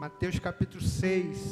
[0.00, 1.50] Mateus capítulo 6.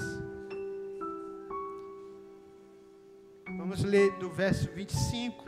[3.59, 5.45] Vamos ler do verso 25.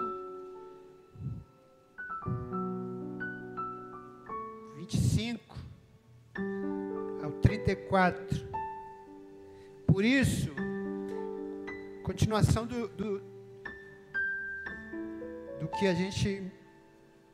[4.77, 5.57] 25
[7.25, 8.47] ao 34.
[9.87, 10.51] Por isso,
[12.03, 13.23] continuação do, do,
[15.59, 16.53] do que a gente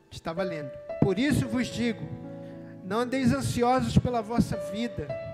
[0.09, 0.71] estava lendo.
[1.01, 2.07] Por isso vos digo:
[2.85, 5.26] não andeis ansiosos pela vossa vida,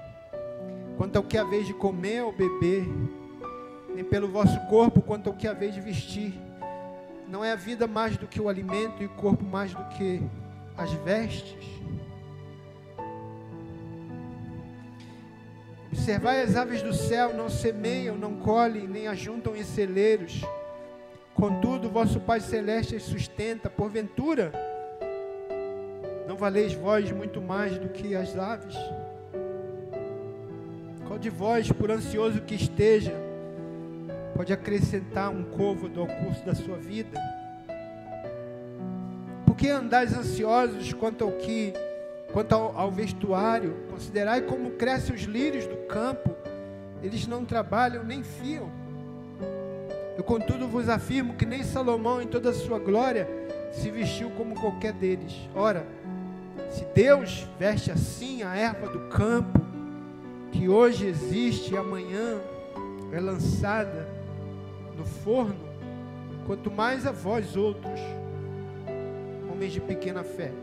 [1.03, 2.87] quanto ao que haveis de comer ou beber,
[3.93, 6.33] nem pelo vosso corpo, quanto ao que haveis de vestir.
[7.27, 10.23] Não é a vida mais do que o alimento e o corpo mais do que
[10.77, 11.67] as vestes?
[15.91, 20.41] Observai as aves do céu, não semeiam, não colhem, nem ajuntam em celeiros.
[21.33, 23.69] Contudo, vosso Pai Celeste as sustenta.
[23.69, 24.53] Porventura,
[26.29, 28.77] não valeis vós muito mais do que as aves?
[31.23, 33.15] De vós, por ansioso que esteja,
[34.35, 37.17] pode acrescentar um côvado ao curso da sua vida?
[39.45, 41.71] Por que andais ansiosos quanto ao que
[42.33, 46.35] Quanto ao, ao vestuário, considerai como crescem os lírios do campo,
[47.01, 48.69] eles não trabalham nem fiam.
[50.17, 53.29] Eu, contudo, vos afirmo que nem Salomão, em toda a sua glória,
[53.71, 55.47] se vestiu como qualquer deles.
[55.55, 55.85] Ora,
[56.69, 59.62] se Deus veste assim a erva do campo,
[60.63, 62.39] que hoje existe e amanhã
[63.11, 64.07] é lançada
[64.97, 65.59] no forno,
[66.45, 67.99] quanto mais a vós outros,
[69.51, 70.53] homens de pequena fé.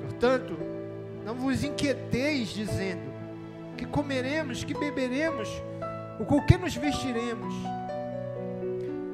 [0.00, 0.56] Portanto,
[1.22, 3.12] não vos inquieteis dizendo:
[3.76, 5.50] que comeremos, que beberemos,
[6.18, 7.54] ou com que nos vestiremos.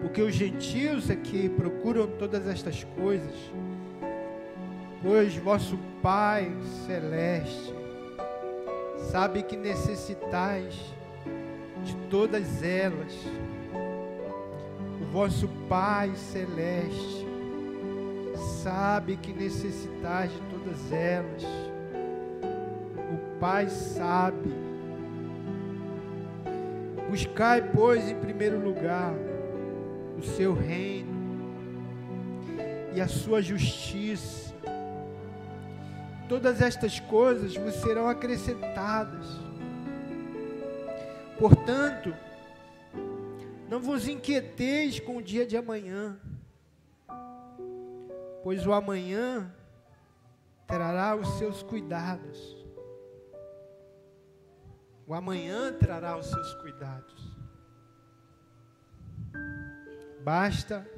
[0.01, 3.35] Porque os gentios é que procuram todas estas coisas,
[5.03, 6.53] pois vosso Pai
[6.87, 7.80] celeste
[9.11, 10.75] sabe que necessitais
[11.85, 13.13] de todas elas.
[15.01, 17.27] O vosso Pai celeste
[18.63, 21.43] sabe que necessitais de todas elas.
[23.13, 24.55] O Pai sabe.
[27.09, 29.13] Buscai, pois, em primeiro lugar
[30.17, 31.11] o seu reino
[32.95, 34.50] e a sua justiça.
[36.31, 39.27] Todas estas coisas vos serão acrescentadas.
[41.37, 42.15] Portanto,
[43.69, 46.17] não vos inquieteis com o dia de amanhã,
[48.45, 49.53] pois o amanhã
[50.69, 52.65] trará os seus cuidados.
[55.09, 57.37] O amanhã trará os seus cuidados.
[60.23, 60.89] Basta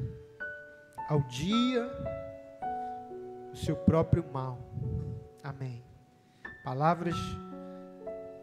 [1.09, 1.91] ao dia
[3.50, 4.71] o seu próprio mal.
[5.42, 5.82] Amém.
[6.64, 7.16] Palavras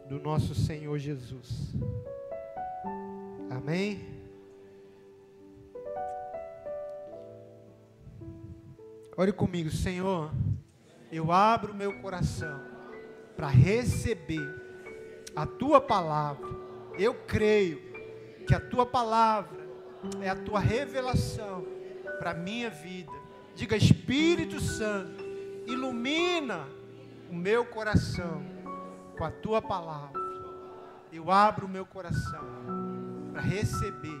[0.08, 1.74] do nosso Senhor Jesus.
[3.50, 4.06] Amém.
[9.16, 10.30] Ore comigo, Senhor
[11.12, 12.60] eu abro meu coração
[13.36, 14.48] para receber
[15.34, 16.48] a tua palavra.
[16.96, 17.80] Eu creio
[18.46, 19.58] que a tua palavra
[20.20, 21.66] é a tua revelação
[22.18, 23.12] para a minha vida.
[23.56, 25.24] Diga, Espírito Santo,
[25.66, 26.68] ilumina
[27.30, 28.42] o meu coração
[29.16, 30.20] com a tua palavra.
[31.12, 32.44] Eu abro o meu coração
[33.32, 34.20] para receber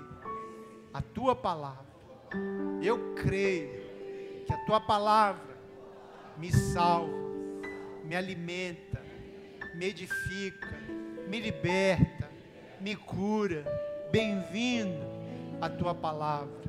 [0.94, 1.90] a tua palavra.
[2.80, 5.56] Eu creio que a tua palavra
[6.36, 7.12] me salva,
[8.04, 9.02] me alimenta,
[9.74, 10.68] me edifica,
[11.26, 12.30] me liberta,
[12.80, 13.64] me cura.
[14.12, 15.04] Bem-vindo
[15.60, 16.60] à tua palavra,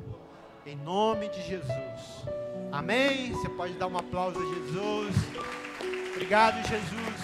[0.66, 2.26] em nome de Jesus.
[2.72, 3.32] Amém?
[3.32, 5.61] Você pode dar um aplauso a Jesus.
[6.22, 7.16] Obrigado, Jesus.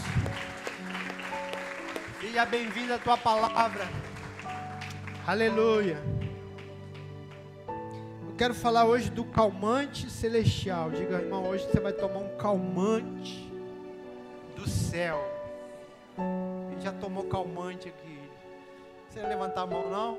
[2.19, 3.87] Seja bem-vindo à tua palavra.
[5.27, 6.17] Aleluia
[8.37, 10.91] quero falar hoje do calmante celestial.
[10.91, 13.51] Diga, irmão, hoje você vai tomar um calmante
[14.55, 15.19] do céu.
[16.69, 18.19] Quem já tomou calmante aqui?
[19.09, 20.17] Você levantar a mão, não?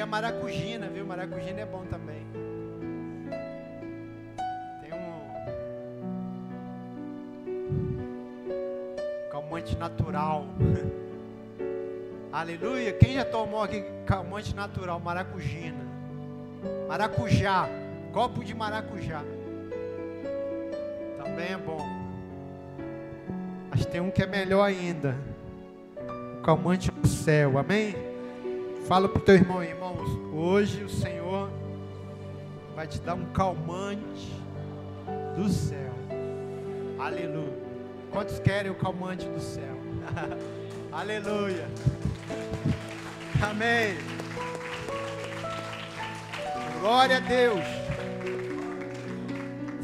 [0.00, 1.06] A maracujina, viu?
[1.06, 2.20] Maracujina é bom também.
[9.50, 10.46] calmante natural.
[12.32, 12.92] Aleluia.
[12.92, 15.00] Quem já tomou aqui calmante natural?
[15.00, 15.84] Maracujina.
[16.88, 17.68] Maracujá.
[18.12, 19.22] Copo de maracujá.
[21.18, 21.86] Também é bom.
[23.70, 25.16] Mas tem um que é melhor ainda.
[26.38, 27.58] O calmante do céu.
[27.58, 28.09] Amém?
[28.90, 30.18] Fala para o teu irmão, irmãos.
[30.34, 31.48] Hoje o Senhor
[32.74, 34.34] vai te dar um calmante
[35.36, 35.92] do céu.
[36.98, 37.56] Aleluia.
[38.10, 39.76] Quantos querem o calmante do céu?
[40.90, 41.68] Aleluia.
[43.40, 43.96] Amém.
[46.80, 47.64] Glória a Deus.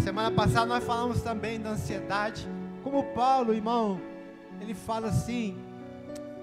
[0.02, 2.48] Semana passada nós falamos também da ansiedade.
[2.82, 4.00] Como Paulo, irmão,
[4.60, 5.56] ele fala assim: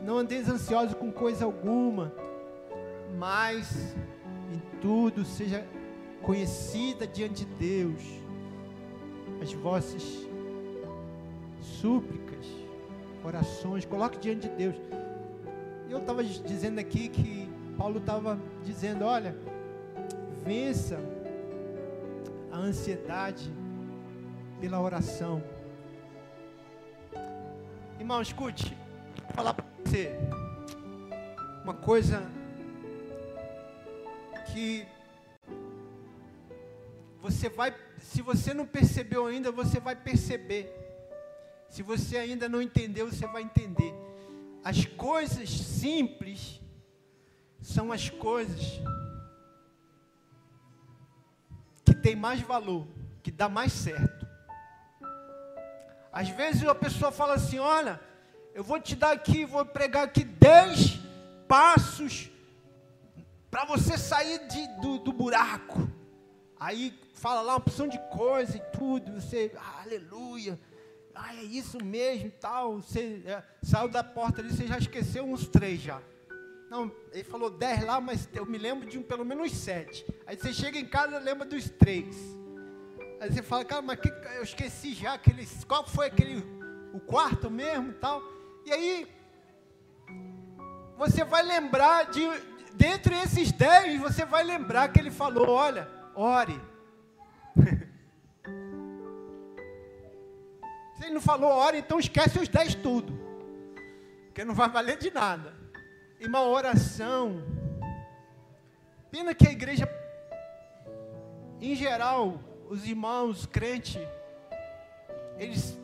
[0.01, 2.13] não andeis ansiosos com coisa alguma,
[3.23, 3.95] mas
[4.51, 5.65] em tudo seja
[6.21, 8.01] conhecida diante de Deus
[9.41, 10.03] as vossas
[11.61, 12.45] súplicas,
[13.23, 14.75] orações, coloque diante de Deus.
[15.89, 19.33] Eu estava dizendo aqui que Paulo estava dizendo: olha,
[20.43, 20.99] vença
[22.51, 23.53] a ansiedade
[24.59, 25.41] pela oração.
[27.97, 28.77] Irmão, escute,
[29.23, 30.11] vou falar para você
[31.63, 32.21] uma coisa
[34.53, 34.87] que
[37.19, 40.71] você vai, se você não percebeu ainda, você vai perceber.
[41.69, 43.91] Se você ainda não entendeu, você vai entender.
[44.63, 46.61] As coisas simples
[47.61, 48.79] são as coisas
[51.83, 52.87] que têm mais valor,
[53.23, 54.27] que dá mais certo.
[56.11, 57.99] Às vezes a pessoa fala assim: Olha,
[58.53, 60.99] eu vou te dar aqui, vou pregar aqui dez
[61.47, 62.29] passos
[63.53, 65.87] para você sair de, do, do buraco.
[66.59, 70.59] Aí fala lá uma opção de coisa e tudo, você, ah, aleluia,
[71.13, 72.81] ah, é isso mesmo tal.
[72.81, 76.01] Você é, saiu da porta ali, você já esqueceu uns três já.
[76.67, 80.03] Não, ele falou dez lá, mas eu me lembro de um, pelo menos sete.
[80.25, 82.15] Aí você chega em casa e lembra dos três.
[83.21, 86.43] Aí você fala, cara, mas que, eu esqueci já aquele, qual foi aquele,
[86.91, 88.19] o quarto mesmo e tal.
[88.65, 89.07] E aí,
[90.97, 92.27] você vai lembrar de,
[92.73, 96.59] dentre esses dez, você vai lembrar que ele falou, olha, ore.
[100.95, 103.19] Se ele não falou ore, então esquece os dez tudo.
[104.25, 105.53] Porque não vai valer de nada.
[106.19, 107.43] E uma oração.
[109.11, 109.87] Pena que a igreja,
[111.61, 112.39] em geral,
[112.69, 114.01] os irmãos crentes,
[115.37, 115.77] eles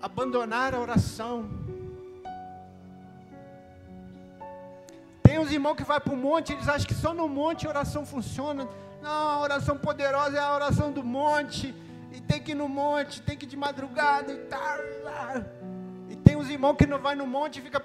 [0.00, 1.65] abandonaram a oração.
[5.36, 7.68] Tem os irmãos que vai para o monte, eles acham que só no monte a
[7.68, 8.66] oração funciona.
[9.02, 11.74] Não, a oração poderosa é a oração do monte.
[12.10, 14.78] E tem que ir no monte, tem que ir de madrugada e tal.
[16.08, 17.78] E tem os irmãos que não vai no monte e fica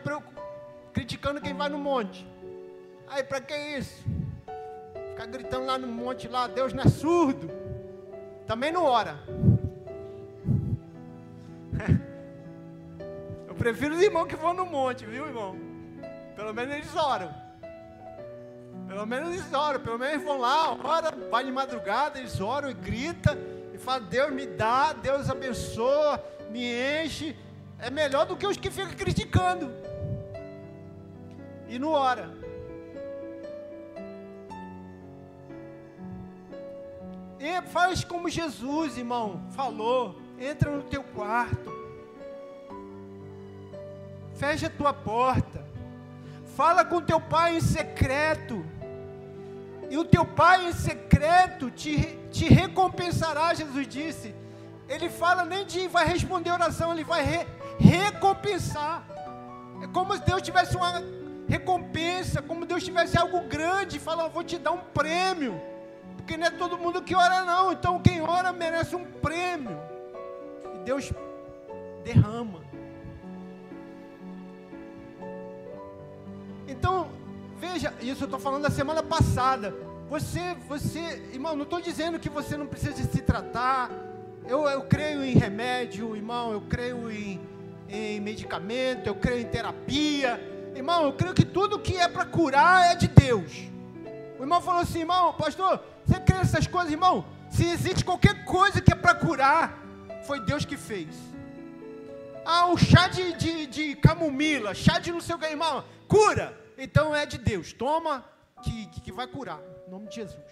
[0.93, 2.25] criticando quem vai no monte.
[3.09, 4.01] Aí, para que isso?
[5.09, 7.51] Ficar gritando lá no monte lá, Deus não é surdo.
[8.47, 9.19] Também não ora.
[13.45, 15.57] Eu prefiro os irmãos que vão no monte, viu, irmão?
[16.33, 17.40] Pelo menos eles oram.
[18.91, 22.73] Pelo menos eles oram, pelo menos vão lá, ora, vai de madrugada, eles oram e
[22.73, 23.37] gritam
[23.73, 26.61] e falam, Deus me dá, Deus abençoa, me
[27.01, 27.33] enche.
[27.79, 29.71] É melhor do que os que ficam criticando.
[31.69, 32.31] E não ora.
[37.39, 40.19] E faz como Jesus, irmão, falou.
[40.37, 41.71] Entra no teu quarto.
[44.35, 45.65] Fecha a tua porta.
[46.57, 48.65] Fala com teu pai em secreto
[49.91, 54.33] e o teu pai em secreto te, te recompensará, Jesus disse.
[54.87, 57.45] Ele fala nem de vai responder oração, ele vai re,
[57.77, 59.05] recompensar.
[59.83, 61.03] É como se Deus tivesse uma
[61.45, 65.61] recompensa, como Deus tivesse algo grande, fala, vou te dar um prêmio.
[66.15, 69.77] Porque não é todo mundo que ora não, então quem ora merece um prêmio.
[70.73, 71.11] E Deus
[72.05, 72.61] derrama.
[76.65, 77.09] Então,
[77.61, 79.71] Veja, isso eu estou falando da semana passada.
[80.09, 83.91] Você, você, irmão, não estou dizendo que você não precisa se tratar.
[84.47, 87.39] Eu, eu creio em remédio, irmão, eu creio em,
[87.87, 90.41] em medicamento, eu creio em terapia.
[90.75, 93.69] Irmão, eu creio que tudo que é para curar é de Deus.
[94.39, 97.23] O irmão falou assim, irmão, pastor, você crê nessas coisas, irmão?
[97.51, 99.77] Se existe qualquer coisa que é para curar,
[100.25, 101.09] foi Deus que fez.
[102.43, 106.59] Ah, o chá de, de, de camomila, chá de não sei o que, irmão, cura.
[106.83, 107.71] Então é de Deus.
[107.71, 108.25] Toma
[108.63, 109.61] que, que vai curar.
[109.85, 110.51] Em nome de Jesus.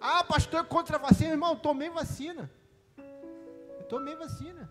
[0.00, 1.32] Ah, pastor, contra a vacina.
[1.32, 2.50] Irmão, tomei vacina.
[2.96, 4.70] Eu tomei vacina.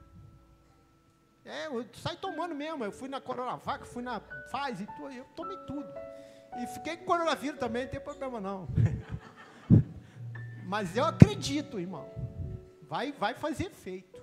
[1.45, 2.83] É, eu saí tomando mesmo.
[2.83, 5.11] Eu fui na Coronavac, fui na tudo.
[5.11, 5.87] Eu tomei tudo.
[6.57, 8.67] E fiquei com coronavírus também, não tem problema não.
[10.65, 12.09] Mas eu acredito, irmão.
[12.81, 14.19] Vai, vai fazer efeito.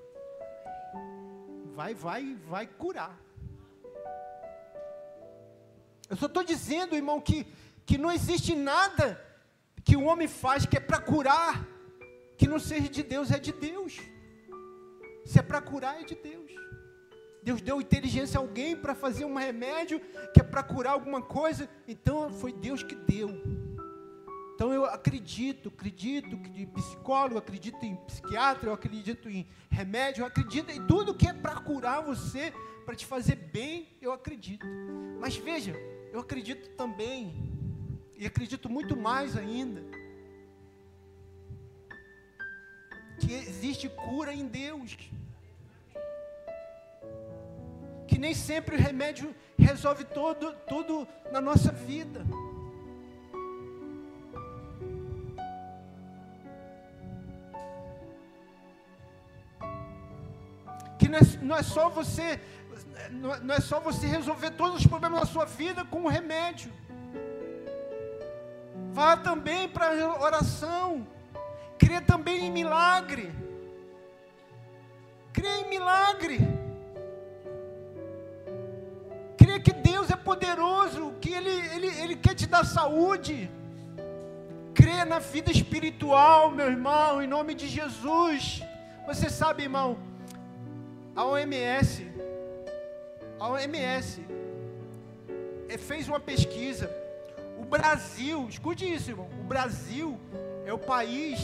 [1.73, 3.17] Vai, vai, vai curar.
[6.13, 7.47] Eu só estou dizendo, irmão, que
[7.85, 9.21] que não existe nada
[9.85, 11.67] que o homem faz que é para curar,
[12.37, 13.99] que não seja de Deus, é de Deus.
[15.25, 16.51] Se é para curar, é de Deus.
[17.43, 20.01] Deus deu inteligência a alguém para fazer um remédio
[20.33, 23.29] que é para curar alguma coisa, então foi Deus que deu.
[24.55, 30.71] Então eu acredito, acredito em psicólogo, acredito em psiquiatra, eu acredito em remédio, eu acredito
[30.71, 32.53] em tudo que é para curar você,
[32.85, 34.65] para te fazer bem, eu acredito.
[35.19, 35.75] Mas veja,
[36.13, 37.33] eu acredito também,
[38.19, 39.83] e acredito muito mais ainda,
[43.19, 44.97] que existe cura em Deus.
[48.07, 52.21] Que nem sempre o remédio resolve todo, tudo na nossa vida.
[60.99, 62.39] Que não é, não é só você
[63.11, 66.71] não é só você resolver todos os problemas da sua vida com o remédio.
[68.93, 71.07] Vá também para a oração.
[71.79, 73.33] Crê também em milagre.
[75.33, 76.39] Crê em milagre.
[79.39, 83.51] Crê que Deus é poderoso, que Ele, Ele, Ele quer te dar saúde.
[84.75, 88.63] Crê na vida espiritual, meu irmão, em nome de Jesus.
[89.07, 89.99] Você sabe, irmão,
[91.17, 92.12] a OMS,
[93.43, 94.25] a OMS
[95.77, 96.89] fez uma pesquisa.
[97.59, 99.29] O Brasil, escute isso, irmão.
[99.41, 100.17] O Brasil
[100.65, 101.41] é o país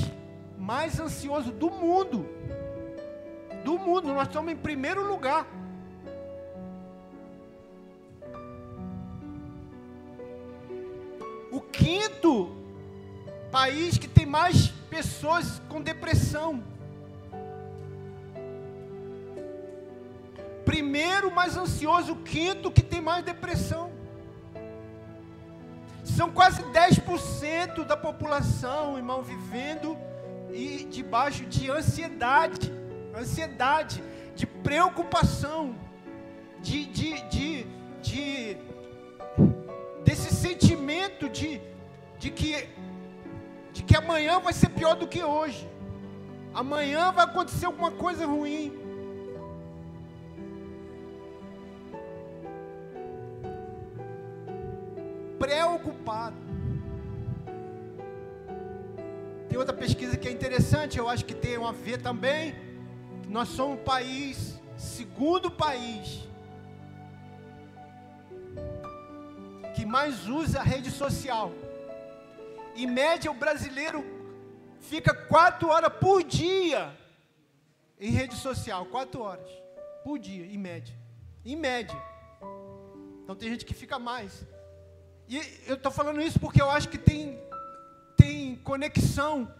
[0.56, 2.24] mais ansioso do mundo.
[3.64, 5.44] Do mundo, nós estamos em primeiro lugar.
[11.50, 12.54] O quinto
[13.50, 16.62] país que tem mais pessoas com depressão.
[20.68, 23.90] Primeiro mais ansioso, o quinto que tem mais depressão.
[26.04, 29.96] São quase 10% da população, irmão, vivendo
[30.52, 32.70] e debaixo de ansiedade,
[33.16, 34.04] ansiedade,
[34.36, 35.74] de preocupação,
[36.60, 37.66] de, de, de,
[38.02, 38.56] de
[40.04, 41.62] desse sentimento de,
[42.18, 42.68] de que
[43.72, 45.66] de que amanhã vai ser pior do que hoje.
[46.52, 48.77] Amanhã vai acontecer alguma coisa ruim.
[55.38, 56.36] Preocupado.
[59.48, 62.54] Tem outra pesquisa que é interessante, eu acho que tem a ver também.
[63.28, 66.28] Nós somos o país, segundo país,
[69.74, 71.52] que mais usa a rede social.
[72.74, 74.04] Em média, o brasileiro
[74.80, 76.96] fica quatro horas por dia
[78.00, 79.50] em rede social, quatro horas
[80.04, 80.94] por dia, em média.
[81.44, 82.00] Em média.
[83.22, 84.46] Então tem gente que fica mais.
[85.28, 87.38] E eu estou falando isso porque eu acho que tem,
[88.16, 89.52] tem conexão.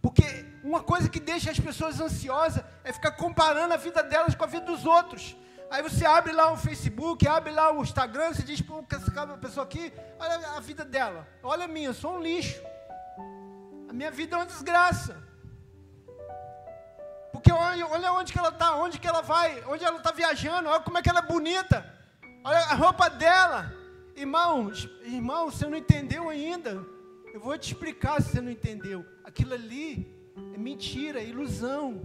[0.00, 0.22] Porque
[0.62, 4.46] uma coisa que deixa as pessoas ansiosas é ficar comparando a vida delas com a
[4.46, 5.36] vida dos outros.
[5.70, 9.64] Aí você abre lá o Facebook, abre lá o Instagram, você diz, pô, essa pessoa
[9.64, 11.26] aqui, olha a vida dela.
[11.42, 12.60] Olha a minha, eu sou um lixo.
[13.88, 15.16] A minha vida é uma desgraça.
[17.32, 20.68] Porque olha, olha onde que ela está, onde que ela vai, onde ela está viajando,
[20.68, 21.84] olha como é que ela é bonita.
[22.44, 23.81] Olha a roupa dela.
[24.14, 26.84] Irmãos, irmão, você não entendeu ainda.
[27.32, 29.04] Eu vou te explicar se você não entendeu.
[29.24, 30.06] Aquilo ali
[30.54, 32.00] é mentira, é ilusão.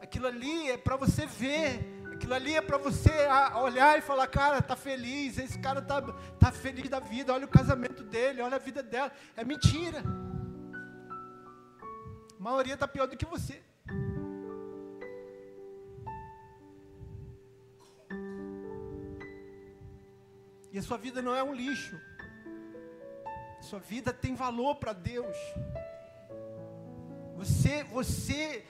[0.00, 1.80] Aquilo ali é para você ver.
[2.12, 3.10] Aquilo ali é para você
[3.62, 5.38] olhar e falar, cara, tá feliz.
[5.38, 6.02] Esse cara tá,
[6.38, 7.32] tá feliz da vida.
[7.32, 9.10] Olha o casamento dele, olha a vida dela.
[9.34, 10.02] É mentira.
[12.38, 13.62] A maioria está pior do que você.
[20.76, 21.98] E a sua vida não é um lixo.
[23.58, 25.34] A sua vida tem valor para Deus.
[27.34, 28.62] Você, você,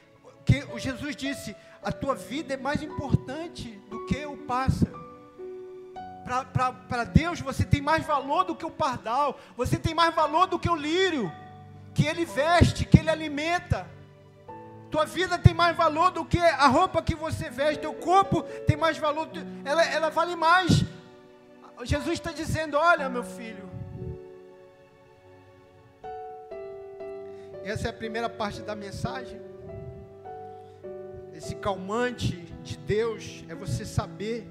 [0.45, 5.05] que o Jesus disse, a tua vida é mais importante do que o pássaro.
[6.87, 10.61] Para Deus você tem mais valor do que o pardal, você tem mais valor do
[10.61, 11.29] que o lírio,
[11.93, 13.85] que ele veste, que ele alimenta.
[14.93, 18.77] Tua vida tem mais valor do que a roupa que você veste, teu corpo tem
[18.77, 19.29] mais valor,
[19.65, 20.87] ela, ela vale mais
[21.85, 23.69] Jesus está dizendo: Olha, meu filho.
[27.65, 29.41] Essa é a primeira parte da mensagem.
[31.35, 34.49] Esse calmante de Deus é você saber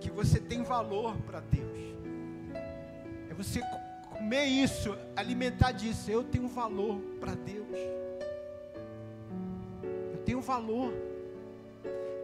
[0.00, 1.78] que você tem valor para Deus.
[3.28, 3.60] É você
[4.08, 6.10] comer isso, alimentar disso.
[6.10, 7.76] Eu tenho valor para Deus.
[10.12, 11.11] Eu tenho valor.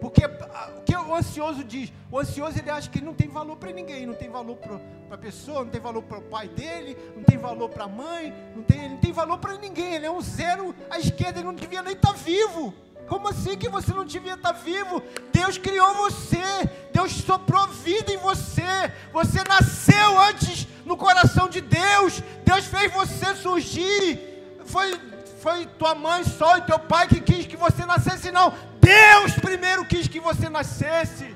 [0.01, 1.93] Porque o que o ansioso diz?
[2.11, 4.79] O ansioso ele acha que não tem valor para ninguém, não tem valor para
[5.11, 8.33] a pessoa, não tem valor para o pai dele, não tem valor para a mãe,
[8.55, 9.95] não tem, não tem valor para ninguém.
[9.95, 12.73] Ele é um zero à esquerda, ele não devia nem estar tá vivo.
[13.09, 15.03] Como assim que você não devia estar tá vivo?
[15.33, 16.45] Deus criou você,
[16.93, 23.35] Deus soprou vida em você, você nasceu antes no coração de Deus, Deus fez você
[23.35, 24.21] surgir.
[24.65, 25.09] Foi
[25.41, 28.53] foi tua mãe só e teu pai que quis que você nascesse, não.
[28.89, 31.27] Deus primeiro quis que você nascesse.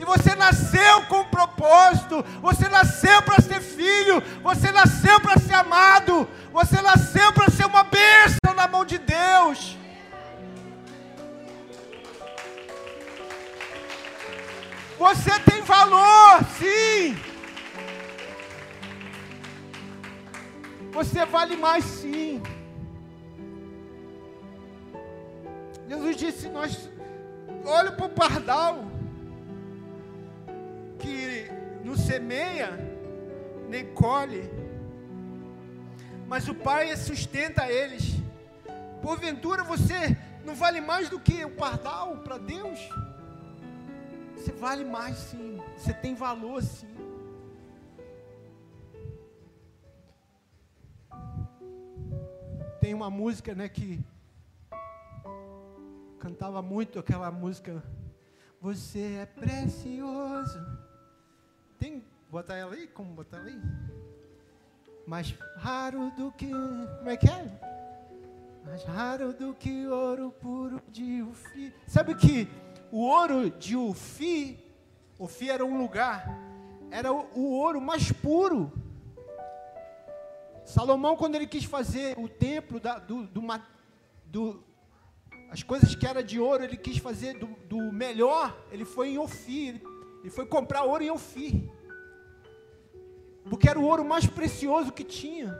[0.00, 2.24] E você nasceu com um propósito.
[2.40, 4.22] Você nasceu para ser filho.
[4.42, 6.28] Você nasceu para ser amado.
[6.52, 9.76] Você nasceu para ser uma bênção na mão de Deus.
[14.98, 17.18] Você tem valor, sim.
[20.92, 22.42] Você vale mais, sim.
[25.88, 26.89] Jesus disse: Nós,
[27.64, 28.84] olha para o pardal,
[30.98, 31.50] que
[31.84, 32.78] não semeia,
[33.68, 34.50] nem colhe,
[36.26, 38.14] mas o Pai sustenta eles.
[39.02, 42.78] Porventura você não vale mais do que o pardal para Deus?
[44.36, 46.88] Você vale mais sim, você tem valor sim.
[52.80, 54.00] Tem uma música, né, que
[56.20, 57.82] cantava muito aquela música.
[58.60, 60.60] Você é precioso.
[61.78, 62.86] Tem botar ela aí?
[62.86, 63.60] Como botar ela aí?
[65.06, 66.50] Mais raro do que.
[66.50, 67.60] Como é que é?
[68.64, 71.72] Mais raro do que ouro puro de Ufi.
[71.86, 72.46] Sabe que
[72.92, 74.62] o ouro de Ufi,
[75.18, 76.28] Ufi era um lugar,
[76.90, 78.70] era o, ouro mais puro.
[80.66, 83.42] Salomão, quando ele quis fazer o templo da, do, do,
[84.26, 84.69] do
[85.50, 89.18] as coisas que era de ouro, ele quis fazer do, do melhor, ele foi em
[89.18, 89.82] Ofir,
[90.20, 91.68] ele foi comprar ouro em Ofir.
[93.48, 95.58] Porque era o ouro mais precioso que tinha.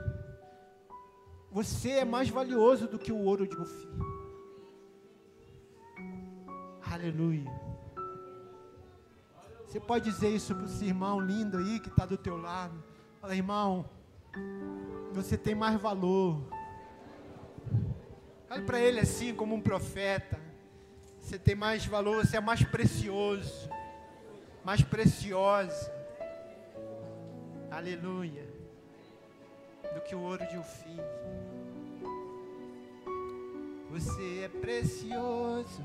[1.51, 3.91] Você é mais valioso do que o ouro de Ofir.
[6.89, 7.51] Aleluia.
[9.67, 12.81] Você pode dizer isso para seu irmão lindo aí que está do teu lado.
[13.21, 13.89] Fala, irmão,
[15.13, 16.49] você tem mais valor.
[18.53, 20.37] Olhe para ele assim, como um profeta.
[21.21, 23.71] Você tem mais valor, você é mais precioso,
[24.65, 25.93] mais preciosa.
[27.71, 28.45] Aleluia.
[29.95, 30.99] Do que o ouro de Ufim.
[33.91, 35.85] Você é precioso,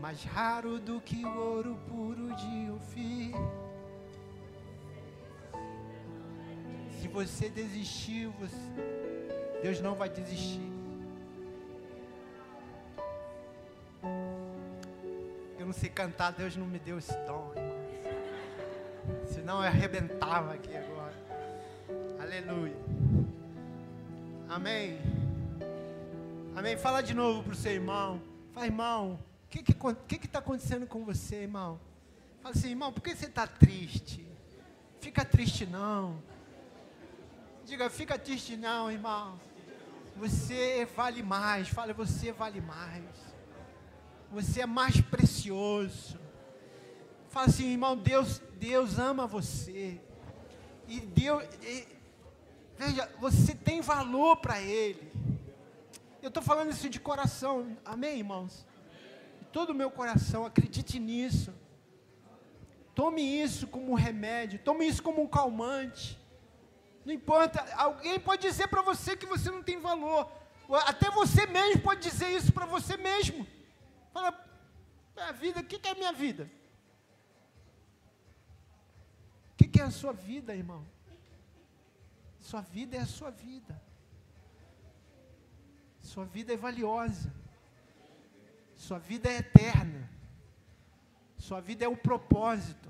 [0.00, 3.34] mais raro do que o ouro puro de Ufim.
[6.98, 8.99] Se você desistiu, você
[9.62, 10.70] Deus não vai desistir.
[15.58, 17.80] Eu não sei cantar, Deus não me deu esse dom, irmão.
[19.26, 21.14] Senão eu arrebentava aqui agora.
[22.20, 22.76] Aleluia.
[24.48, 24.98] Amém.
[26.56, 26.76] Amém.
[26.76, 28.20] Fala de novo para o seu irmão.
[28.52, 31.78] Fala, irmão, o que está que, que, que tá acontecendo com você, irmão?
[32.42, 34.26] Fala assim, irmão, por que você está triste?
[35.00, 36.22] Fica triste não.
[37.64, 39.38] Diga, fica triste não, irmão.
[40.20, 41.70] Você vale mais.
[41.70, 43.02] Fala, você vale mais.
[44.30, 46.20] Você é mais precioso.
[47.30, 49.98] Fala assim, irmão, Deus, Deus ama você.
[50.86, 51.88] E Deus, e,
[52.76, 55.10] veja, você tem valor para Ele.
[56.20, 58.66] Eu estou falando isso de coração, amém, irmãos?
[59.40, 61.54] De todo o meu coração, acredite nisso.
[62.94, 66.19] Tome isso como um remédio, tome isso como um calmante.
[67.04, 70.30] Não importa, alguém pode dizer para você que você não tem valor.
[70.86, 73.46] Até você mesmo pode dizer isso para você mesmo.
[74.12, 74.38] Fala,
[75.16, 76.50] a vida, o que, que é a minha vida?
[79.52, 80.86] O que, que é a sua vida, irmão?
[82.40, 83.80] Sua vida é a sua vida.
[86.00, 87.32] Sua vida é valiosa.
[88.76, 90.10] Sua vida é eterna.
[91.36, 92.88] Sua vida é o propósito.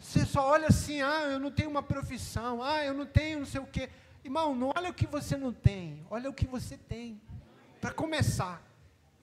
[0.00, 3.46] Você só olha assim, ah, eu não tenho uma profissão, ah, eu não tenho não
[3.46, 3.90] sei o quê.
[4.24, 7.20] Irmão, não olha o que você não tem, olha o que você tem.
[7.82, 8.62] Para começar,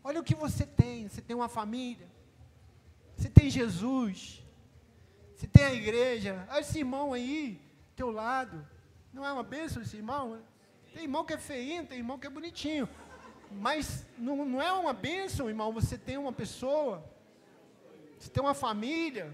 [0.03, 1.09] olha o que você tem.
[1.09, 2.07] Você tem uma família,
[3.15, 4.43] você tem Jesus,
[5.35, 6.47] você tem a igreja.
[6.49, 7.59] Olha esse irmão aí,
[7.95, 8.65] teu lado.
[9.11, 10.39] Não é uma bênção esse irmão?
[10.93, 12.87] Tem irmão que é feinho, tem irmão que é bonitinho.
[13.51, 17.03] Mas não, não é uma bênção, irmão, você tem uma pessoa,
[18.19, 19.33] você tem uma família.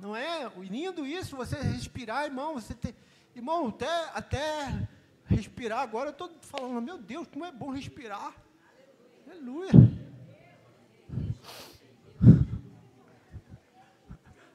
[0.00, 2.94] Não é lindo isso, você respirar, irmão, você tem.
[3.34, 4.88] Irmão, até, até
[5.26, 8.34] respirar agora, eu estou falando, meu Deus, como é bom respirar.
[9.26, 9.70] Aleluia.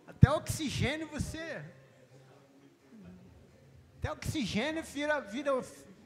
[0.07, 1.63] Até oxigênio você.
[3.97, 5.51] Até oxigênio vira, vira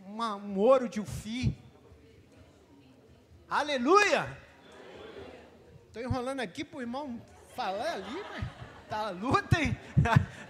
[0.06, 1.58] uma, um ouro de ufim.
[3.50, 4.38] Aleluia!
[5.88, 7.22] Estou enrolando aqui para o irmão
[7.56, 8.55] falar ali, mas
[8.90, 9.78] tá luta, hein?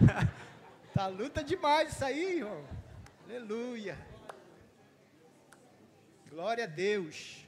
[0.94, 2.64] tá luta demais isso aí, irmão.
[3.24, 3.98] Aleluia.
[6.30, 7.44] Glória a Deus.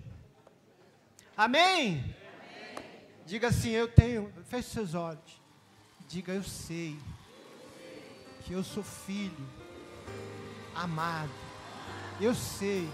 [1.37, 1.99] Amém?
[1.99, 2.17] Amém?
[3.27, 5.41] Diga assim, eu tenho, feche seus olhos.
[6.09, 6.99] Diga, eu sei
[8.45, 9.47] que eu sou filho
[10.75, 11.31] amado.
[12.21, 12.89] Eu sei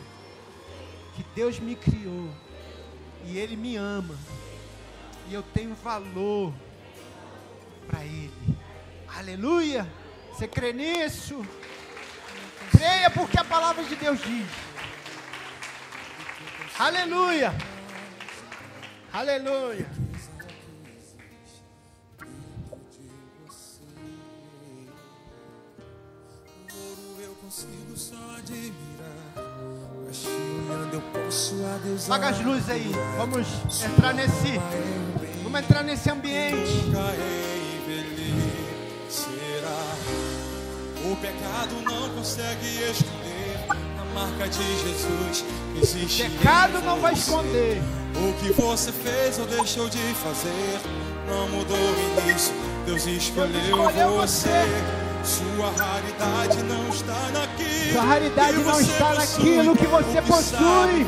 [1.15, 2.29] que Deus me criou
[3.25, 4.19] e Ele me ama
[5.29, 6.53] e eu tenho valor
[7.85, 8.59] para Ele.
[9.17, 9.87] Aleluia!
[10.33, 11.45] Você crê nisso?
[12.71, 14.49] Creia porque a palavra de Deus diz.
[16.79, 17.55] Aleluia!
[19.13, 19.87] Aleluia!
[27.45, 28.75] consigo só admirar.
[32.29, 32.91] As luzes aí.
[33.17, 33.47] Vamos
[33.85, 34.59] entrar nesse.
[35.43, 36.91] Vamos entrar nesse ambiente.
[41.15, 45.45] O pecado não consegue esconder a marca de Jesus.
[45.81, 46.29] Existe.
[46.29, 47.81] Pecado não vai esconder.
[48.17, 50.81] O que você fez ou deixou de fazer
[51.29, 52.53] não mudou o início.
[52.85, 54.49] Deus escolheu, Deus você.
[54.49, 55.39] você.
[55.39, 57.93] Sua raridade não está naquilo.
[57.93, 61.07] Sua raridade não está naquilo que você possui.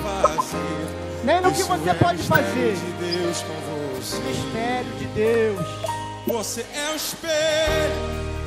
[1.24, 2.76] Nem no que você pode fazer.
[2.76, 5.66] De Mistério de Deus.
[6.28, 8.15] Você é o espelho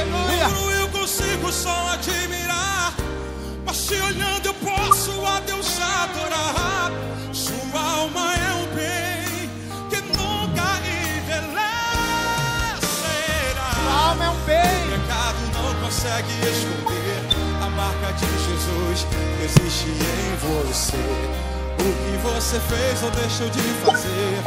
[0.00, 0.80] Aleluia.
[0.80, 2.94] Eu consigo só admirar.
[3.64, 6.92] Mas te olhando eu posso a Deus adorar.
[7.32, 8.48] Sua alma é
[14.08, 14.86] alma é um bem.
[14.86, 17.20] O pecado não consegue esconder
[17.62, 19.06] a marca de Jesus
[19.44, 20.96] existe em você.
[21.80, 24.42] O que você fez ou deixou de fazer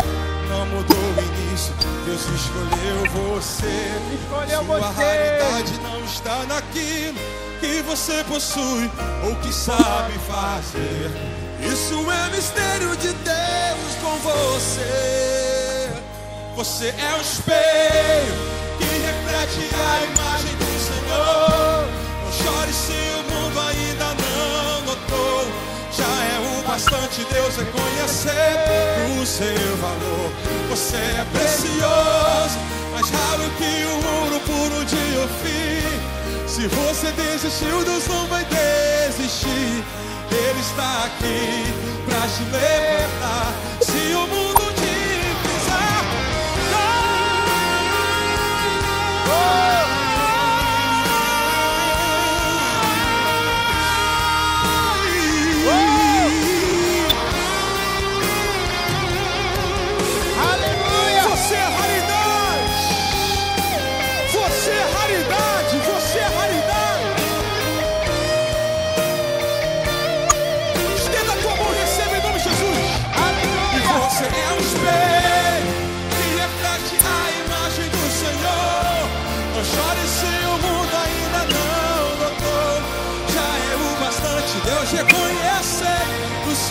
[0.49, 1.30] não mudou o
[1.61, 1.73] início.
[2.05, 3.91] Deus escolheu você.
[4.21, 5.03] Escolheu Sua você.
[5.03, 7.19] raridade não está naquilo
[7.59, 8.89] que você possui
[9.23, 11.11] ou que sabe fazer.
[11.61, 15.89] Isso é mistério de Deus com você.
[16.55, 18.33] Você é o espelho
[18.77, 21.85] que reflete a imagem do Senhor.
[22.23, 23.90] Não chore se o mundo ainda
[26.71, 28.31] bastante Deus reconhecer
[29.21, 30.31] o seu valor.
[30.69, 32.57] Você é precioso,
[32.93, 36.47] mais raro que o ouro puro de Ofir.
[36.47, 39.83] Se você desistiu, Deus não vai desistir.
[40.31, 41.65] Ele está aqui
[42.05, 43.53] para te levantar.
[43.81, 44.61] Se o mundo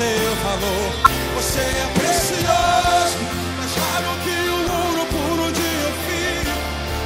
[0.01, 0.93] seu valor.
[1.37, 3.19] Você é precioso,
[3.57, 6.45] mais raro que o ouro puro de Ofir.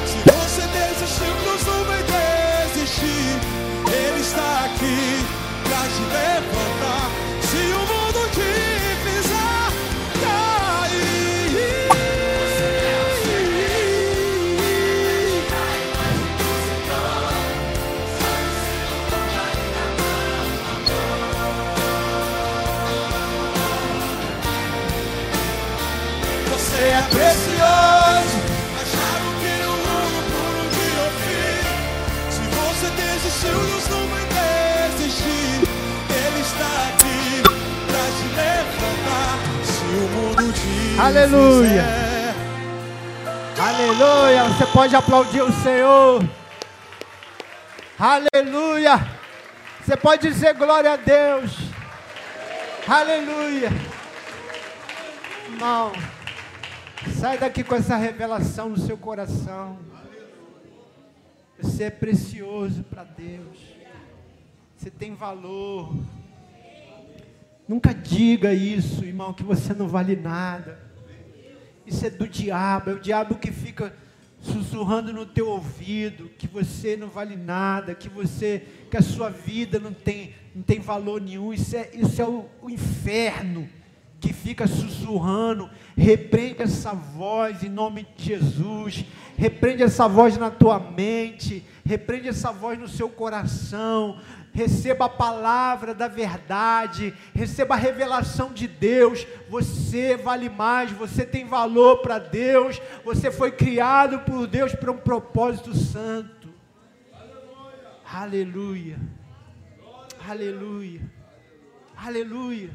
[0.07, 3.31] Se você desistiu, Deus não vai desistir.
[3.91, 5.25] Ele está aqui
[5.63, 6.74] para te levantar.
[40.97, 41.83] Aleluia.
[43.59, 44.43] Aleluia.
[44.45, 46.23] Você pode aplaudir o Senhor.
[47.99, 49.05] Aleluia.
[49.83, 51.51] Você pode dizer glória a Deus.
[52.87, 53.69] Aleluia.
[55.51, 55.91] Irmão,
[57.19, 59.77] sai daqui com essa revelação no seu coração.
[61.59, 63.57] Você é precioso para Deus.
[64.77, 65.93] Você tem valor.
[67.67, 70.84] Nunca diga isso, irmão, que você não vale nada.
[71.85, 73.93] Isso é do diabo, é o diabo que fica
[74.41, 79.79] sussurrando no teu ouvido que você não vale nada, que você, que a sua vida
[79.79, 81.53] não tem, não tem valor nenhum.
[81.53, 83.67] Isso é, isso é o, o inferno
[84.19, 85.69] que fica sussurrando.
[85.95, 89.05] Repreende essa voz em nome de Jesus.
[89.37, 91.63] Repreende essa voz na tua mente.
[91.85, 94.19] Repreende essa voz no seu coração
[94.55, 99.27] receba a palavra da verdade, receba a revelação de Deus.
[99.49, 104.97] Você vale mais, você tem valor para Deus, você foi criado por Deus para um
[104.97, 106.47] propósito santo.
[108.09, 108.97] Aleluia.
[110.25, 111.01] Aleluia.
[111.97, 112.69] Aleluia.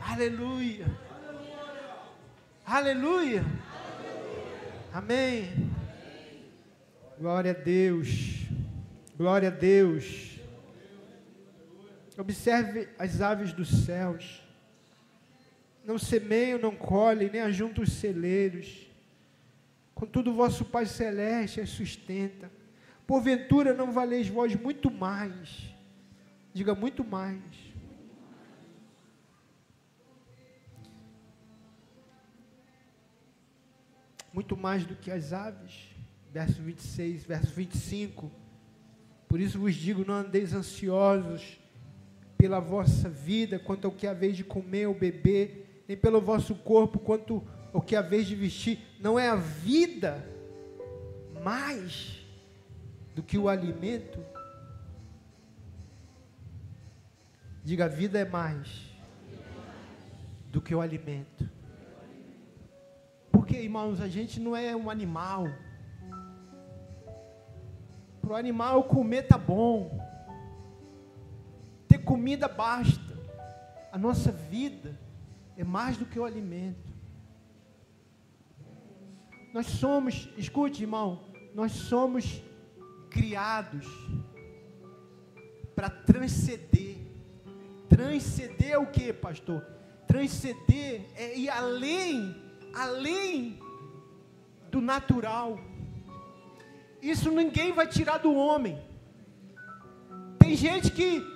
[0.00, 0.86] Aleluia.
[2.66, 3.44] Aleluia.
[4.94, 5.70] Amém.
[7.20, 8.46] Glória a Deus.
[9.16, 10.33] Glória a Deus.
[12.16, 14.42] Observe as aves dos céus.
[15.84, 18.86] Não semeiam, não colhem, nem ajuntam os celeiros.
[19.94, 22.50] Contudo, vosso Pai Celeste as sustenta.
[23.06, 25.74] Porventura não valeis vós muito mais.
[26.52, 27.42] Diga muito mais.
[34.32, 35.90] Muito mais do que as aves.
[36.32, 38.30] Verso 26, verso 25.
[39.28, 41.58] Por isso vos digo: não andeis ansiosos
[42.44, 46.98] pela vossa vida, quanto ao que haveis de comer ou beber, nem pelo vosso corpo,
[46.98, 48.80] quanto ao que haveis de vestir.
[49.00, 50.22] Não é a vida
[51.42, 52.22] mais
[53.14, 54.22] do que o alimento?
[57.64, 58.94] Diga, a vida é mais
[60.50, 61.48] do que o alimento.
[63.32, 65.46] Porque, irmãos, a gente não é um animal.
[68.20, 70.03] Para o animal comer tá bom
[72.04, 73.14] comida basta.
[73.90, 74.98] A nossa vida
[75.56, 76.92] é mais do que o alimento.
[79.52, 82.42] Nós somos, escute, irmão, nós somos
[83.08, 83.86] criados
[85.74, 86.96] para transcender.
[87.88, 89.64] Transcender é o que, pastor?
[90.06, 92.34] Transcender é ir além,
[92.74, 93.60] além
[94.70, 95.58] do natural.
[97.00, 98.82] Isso ninguém vai tirar do homem.
[100.38, 101.33] Tem gente que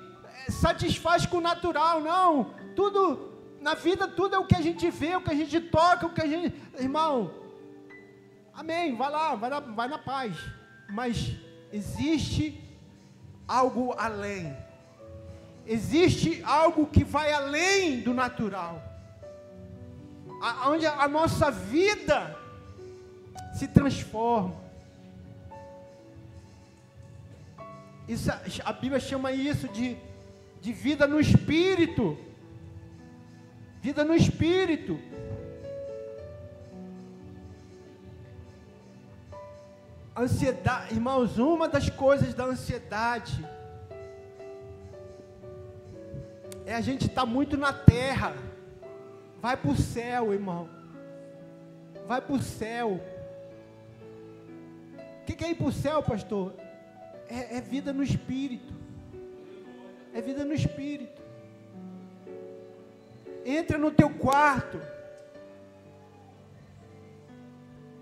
[0.48, 2.54] satisfaz com o natural, não.
[2.74, 6.06] Tudo, na vida, tudo é o que a gente vê, o que a gente toca,
[6.06, 6.54] o que a gente.
[6.78, 7.32] Irmão,
[8.54, 10.36] amém, vai lá, vai, lá, vai na paz.
[10.88, 11.34] Mas
[11.72, 12.62] existe
[13.46, 14.56] algo além.
[15.66, 18.82] Existe algo que vai além do natural.
[20.66, 22.36] Onde a nossa vida
[23.52, 24.56] se transforma.
[28.06, 28.30] Isso,
[28.64, 29.98] a Bíblia chama isso de
[30.60, 32.18] de vida no espírito.
[33.80, 34.98] Vida no espírito.
[40.16, 43.46] Ansiedade, irmãos, uma das coisas da ansiedade
[46.66, 48.34] é a gente estar tá muito na terra.
[49.40, 50.68] Vai para o céu, irmão.
[52.06, 53.00] Vai para o céu.
[55.22, 56.52] O que, que é ir para o céu, pastor?
[57.28, 58.77] É, é vida no espírito
[60.12, 61.22] é vida no espírito.
[63.44, 64.80] Entra no teu quarto.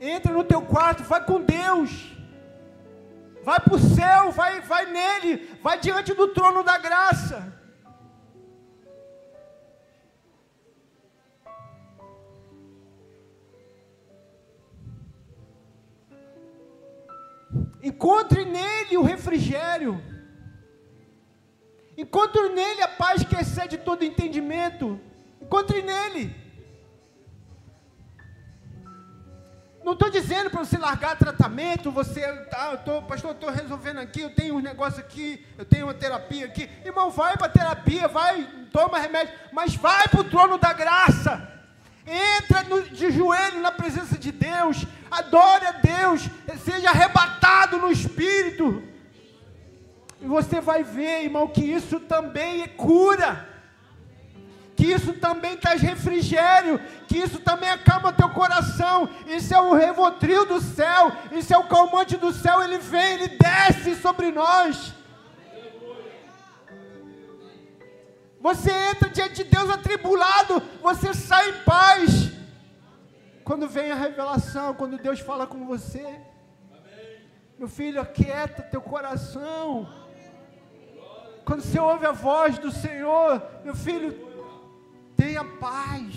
[0.00, 2.16] Entra no teu quarto, vai com Deus.
[3.42, 7.54] Vai para o céu, vai, vai nele, vai diante do trono da graça.
[17.82, 20.15] Encontre nele o refrigério.
[22.16, 24.98] Encontre nele a paz que excede todo entendimento.
[25.38, 26.34] Encontre nele.
[29.84, 34.22] Não estou dizendo para você largar tratamento, você, tá, eu tô, pastor, estou resolvendo aqui,
[34.22, 36.70] eu tenho um negócio aqui, eu tenho uma terapia aqui.
[36.86, 41.46] Irmão, vai para a terapia, vai, toma remédio, mas vai para o trono da graça.
[42.06, 46.30] Entra no, de joelho na presença de Deus, adore a Deus,
[46.64, 48.95] seja arrebatado no Espírito.
[50.26, 53.48] E você vai ver, irmão, que isso também é cura.
[54.74, 59.08] Que isso também traz refrigério, que isso também acalma teu coração.
[59.28, 62.60] Isso é o revotril do céu, isso é o calmante do céu.
[62.60, 64.92] Ele vem, ele desce sobre nós.
[68.40, 72.32] Você entra diante de Deus atribulado, você sai em paz.
[73.44, 76.20] Quando vem a revelação, quando Deus fala com você,
[77.56, 80.05] meu filho, aquieta teu coração.
[81.46, 84.12] Quando você ouve a voz do Senhor, meu filho,
[85.16, 86.12] tenha paz.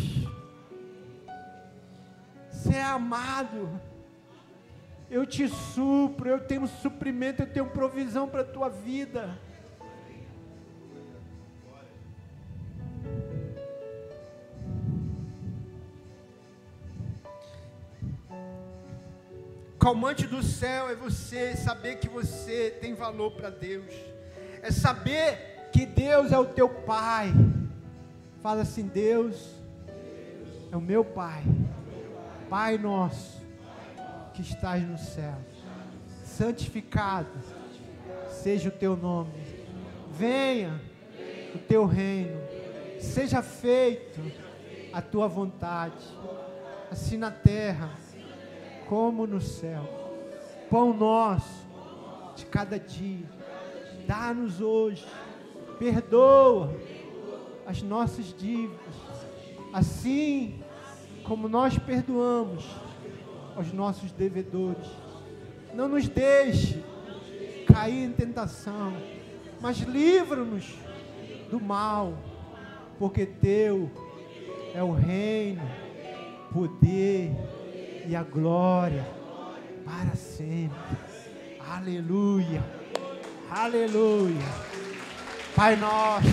[2.51, 3.79] Você é amado.
[5.07, 9.37] Eu te supro, eu tenho suprimento, eu tenho provisão para a tua vida.
[19.79, 23.91] calmante do céu é você saber que você tem valor para Deus,
[24.61, 27.31] é saber que Deus é o teu Pai.
[28.41, 29.55] Fala assim: Deus
[30.71, 31.43] é o meu Pai,
[32.49, 33.39] Pai nosso
[34.33, 35.35] que estás no céu,
[36.23, 37.27] santificado
[38.29, 39.33] seja o teu nome,
[40.11, 40.79] venha
[41.53, 42.39] o teu reino,
[42.99, 44.21] seja feito
[44.93, 46.05] a tua vontade,
[46.89, 47.91] assim na terra
[48.87, 49.83] como no céu.
[50.69, 51.67] Pão nosso
[52.35, 53.25] de cada dia,
[54.09, 55.05] dá-nos hoje,
[55.77, 56.75] perdoa
[57.63, 58.95] as nossas dívidas,
[59.71, 60.63] assim
[61.23, 62.65] como nós perdoamos
[63.55, 64.87] aos nossos devedores.
[65.75, 66.83] Não nos deixe
[67.71, 68.93] cair em tentação,
[69.61, 70.73] mas livra-nos
[71.51, 72.17] do mal,
[72.97, 73.91] porque teu
[74.73, 75.61] é o reino,
[76.51, 77.31] poder
[78.07, 79.07] e a glória
[79.85, 80.97] para sempre.
[81.59, 82.78] Aleluia.
[83.51, 84.45] Aleluia.
[85.55, 86.27] Pai nosso.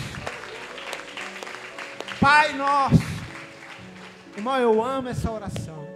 [2.21, 3.03] Pai nosso.
[4.37, 5.87] Irmão, eu amo essa oração.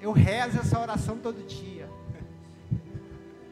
[0.00, 1.88] Eu rezo essa oração todo dia.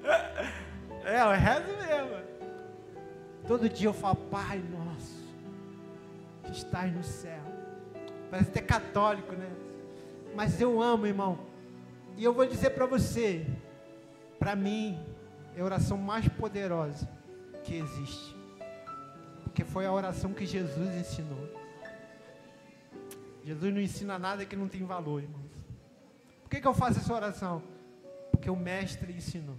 [1.04, 2.22] É, eu rezo mesmo.
[3.48, 5.24] Todo dia eu falo, Pai nosso,
[6.44, 7.42] que estás no céu.
[8.30, 9.50] Parece até católico, né?
[10.32, 11.40] Mas eu amo, irmão.
[12.16, 13.44] E eu vou dizer para você,
[14.42, 14.98] para mim,
[15.56, 17.08] é a oração mais poderosa
[17.62, 18.34] que existe.
[19.44, 21.48] Porque foi a oração que Jesus ensinou.
[23.44, 25.52] Jesus não ensina nada que não tem valor, irmãos.
[26.42, 27.62] Por que, que eu faço essa oração?
[28.32, 29.54] Porque o Mestre ensinou.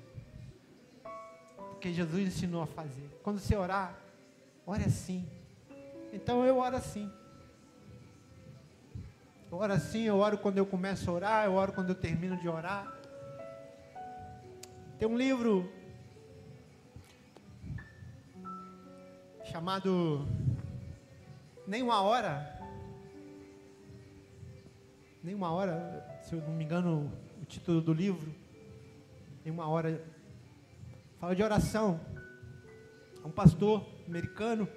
[1.56, 3.08] Porque Jesus ensinou a fazer.
[3.24, 3.98] Quando você orar,
[4.66, 5.26] ore assim.
[6.12, 7.10] Então eu oro assim.
[9.50, 12.36] Eu oro assim, eu oro quando eu começo a orar, eu oro quando eu termino
[12.36, 12.93] de orar.
[15.04, 15.70] Tem um livro
[19.44, 20.26] chamado
[21.68, 22.58] Nem uma hora.
[25.22, 27.12] Nem uma hora, se eu não me engano,
[27.42, 28.34] o título do livro.
[29.44, 30.02] Nem uma hora.
[31.20, 32.00] Fala de oração.
[33.22, 34.70] É um pastor americano.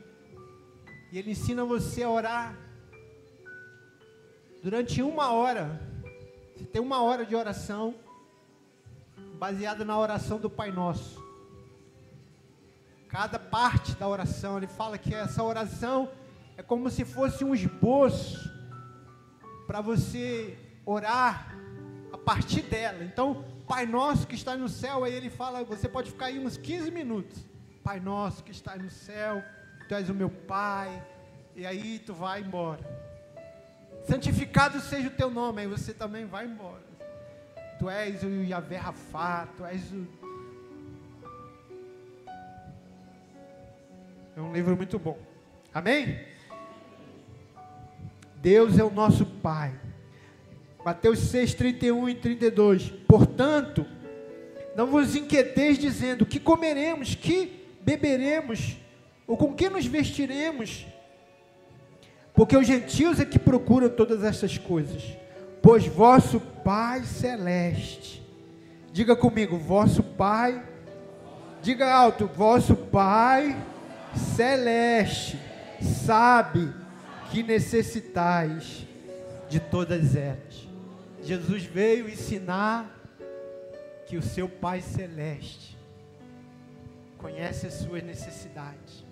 [1.13, 2.59] E ele ensina você a orar
[4.61, 5.81] durante uma hora.
[6.53, 7.95] Você tem uma hora de oração
[9.37, 11.25] baseada na oração do Pai Nosso.
[13.09, 16.11] Cada parte da oração, ele fala que essa oração
[16.57, 18.51] é como se fosse um esboço
[19.67, 21.55] para você orar
[22.13, 23.05] a partir dela.
[23.05, 26.57] Então, Pai Nosso que está no céu, aí ele fala, você pode ficar aí uns
[26.57, 27.45] 15 minutos.
[27.85, 29.43] Pai Nosso que está no céu,
[29.89, 31.05] Tu és o meu Pai,
[31.55, 33.07] e aí tu vai embora
[34.07, 36.85] santificado seja o teu nome, aí você também vai embora.
[37.79, 40.07] Tu és o Yahvé Rafá, tu és o.
[44.37, 45.19] É um livro muito bom.
[45.73, 46.19] Amém?
[48.37, 49.75] Deus é o nosso Pai.
[50.85, 52.91] Mateus 6, 31 e 32.
[53.09, 53.87] Portanto,
[54.77, 58.77] não vos inquieteis dizendo que comeremos, que beberemos,
[59.27, 60.87] ou com que nos vestiremos
[62.37, 65.03] porque os gentios é que procuram todas essas coisas.
[65.67, 68.25] Pois vosso Pai celeste,
[68.93, 70.65] diga comigo, vosso Pai,
[71.61, 73.61] diga alto, vosso Pai
[74.15, 75.37] celeste,
[75.83, 76.73] sabe
[77.33, 78.87] que necessitais
[79.49, 80.69] de todas elas.
[81.21, 82.89] Jesus veio ensinar
[84.07, 85.77] que o seu Pai celeste
[87.19, 89.05] conhece as suas necessidades.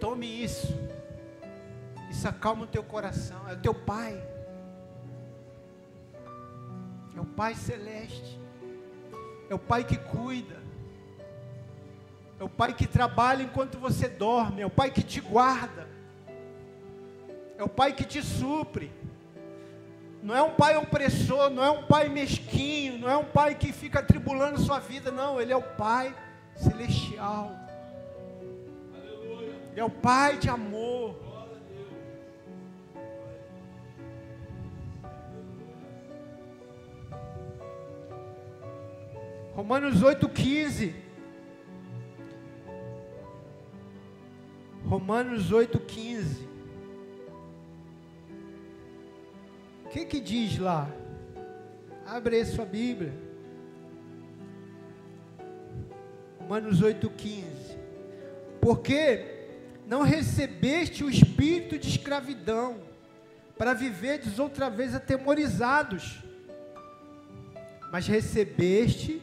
[0.00, 0.74] Tome isso
[2.10, 3.48] isso acalma o teu coração.
[3.48, 4.20] É o teu Pai.
[7.16, 8.40] É o Pai celeste.
[9.48, 10.60] É o Pai que cuida.
[12.38, 14.62] É o Pai que trabalha enquanto você dorme.
[14.62, 15.88] É o Pai que te guarda.
[17.58, 18.90] É o Pai que te supre.
[20.22, 23.72] Não é um pai opressor, não é um pai mesquinho, não é um pai que
[23.72, 25.40] fica atribulando sua vida, não.
[25.40, 26.14] Ele é o Pai
[26.54, 27.52] celestial.
[29.70, 31.29] Ele é o Pai de amor.
[39.60, 40.94] Romanos 8,15.
[44.86, 46.48] Romanos 8,15.
[49.84, 50.88] O que que diz lá?
[52.06, 53.12] Abre aí sua Bíblia.
[56.38, 57.44] Romanos 8,15.
[58.62, 59.26] Porque
[59.86, 62.80] não recebeste o espírito de escravidão,
[63.58, 66.24] para viverdes outra vez atemorizados,
[67.92, 69.20] mas recebeste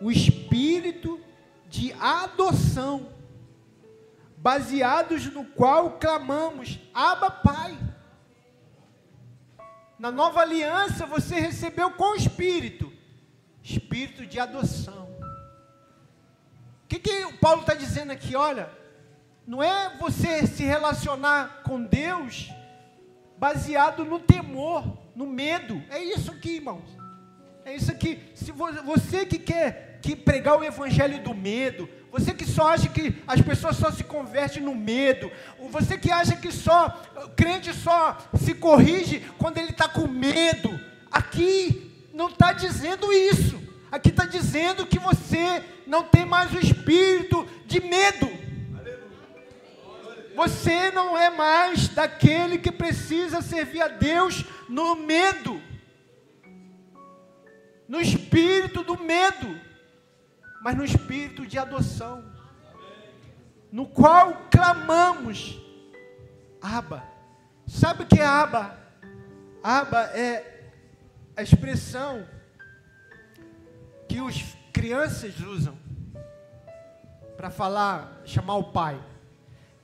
[0.00, 1.20] o espírito
[1.68, 3.12] de adoção,
[4.36, 7.78] baseados no qual clamamos: Abba, Pai.
[9.98, 12.92] Na nova aliança você recebeu com o espírito,
[13.62, 15.08] espírito de adoção.
[16.84, 18.36] O que, que o Paulo está dizendo aqui?
[18.36, 18.70] Olha,
[19.46, 22.48] não é você se relacionar com Deus
[23.36, 24.84] baseado no temor,
[25.14, 25.82] no medo.
[25.90, 26.84] É isso aqui, irmãos.
[27.64, 28.30] É isso aqui.
[28.34, 33.14] Se você que quer que pregar o evangelho do medo, você que só acha que
[33.26, 35.30] as pessoas só se convertem no medo,
[35.70, 36.88] você que acha que só
[37.36, 40.78] crente só se corrige quando ele está com medo,
[41.10, 43.58] aqui não está dizendo isso.
[43.90, 48.28] Aqui está dizendo que você não tem mais o espírito de medo.
[50.34, 55.60] Você não é mais daquele que precisa servir a Deus no medo,
[57.88, 59.60] no espírito do medo,
[60.62, 62.24] mas no espírito de adoção,
[63.70, 65.60] no qual clamamos,
[66.60, 67.04] Aba.
[67.66, 68.78] Sabe o que é Aba?
[69.62, 70.72] Aba é
[71.36, 72.26] a expressão
[74.08, 75.78] que os crianças usam
[77.36, 79.00] para falar, chamar o pai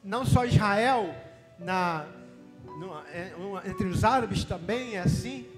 [0.05, 1.15] não só Israel,
[1.59, 2.05] na,
[2.79, 3.33] no, é,
[3.65, 5.49] entre os árabes também é assim,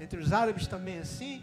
[0.00, 1.40] entre os árabes também é assim,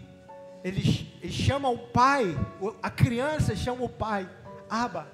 [0.63, 2.37] eles, chamam o pai,
[2.81, 4.29] a criança chama o pai,
[4.69, 5.07] Aba,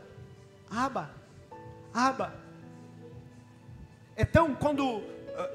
[0.70, 1.10] Aba,
[1.94, 2.34] Aba.
[4.18, 5.04] Então, quando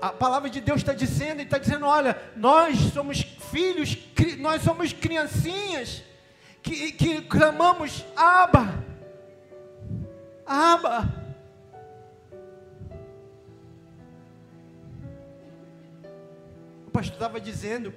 [0.01, 3.97] a palavra de Deus está dizendo, e está dizendo: olha, nós somos filhos,
[4.39, 6.03] nós somos criancinhas,
[6.63, 8.85] que, que clamamos, Aba,
[10.45, 11.25] Aba.
[16.95, 17.93] pastor estava dizendo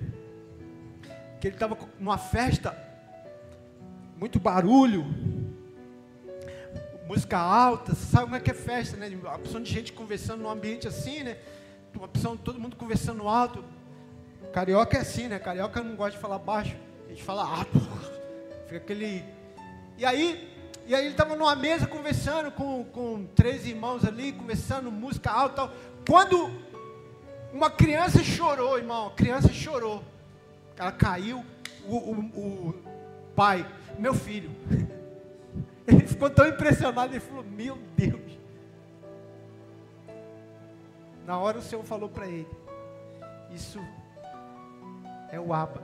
[1.52, 2.78] que ele estava numa festa,
[4.18, 5.06] muito barulho,
[7.08, 9.08] música alta, você sabe como é que é festa, né?
[9.10, 11.38] Uma opção de gente conversando num ambiente assim, né?
[11.96, 13.64] Uma opção de todo mundo conversando alto.
[14.54, 15.40] Carioca é assim, né?
[15.40, 16.76] Carioca não gosta de falar baixo,
[17.06, 17.80] a gente fala alto.
[18.68, 19.24] Fica aquele.
[19.98, 20.54] E aí,
[20.86, 25.72] e aí ele estava numa mesa conversando com, com três irmãos ali, conversando música alta.
[26.08, 26.52] Quando
[27.54, 29.08] uma criança chorou, irmão.
[29.08, 30.04] A criança chorou.
[30.78, 31.46] Ela caiu.
[31.86, 32.74] O, o, o
[33.36, 33.66] pai,
[33.98, 34.52] meu filho.
[35.88, 37.14] Ele ficou tão impressionado.
[37.14, 38.38] Ele falou: Meu Deus.
[41.26, 42.48] Na hora o Senhor falou para ele:
[43.52, 43.80] Isso
[45.32, 45.82] é o Aba.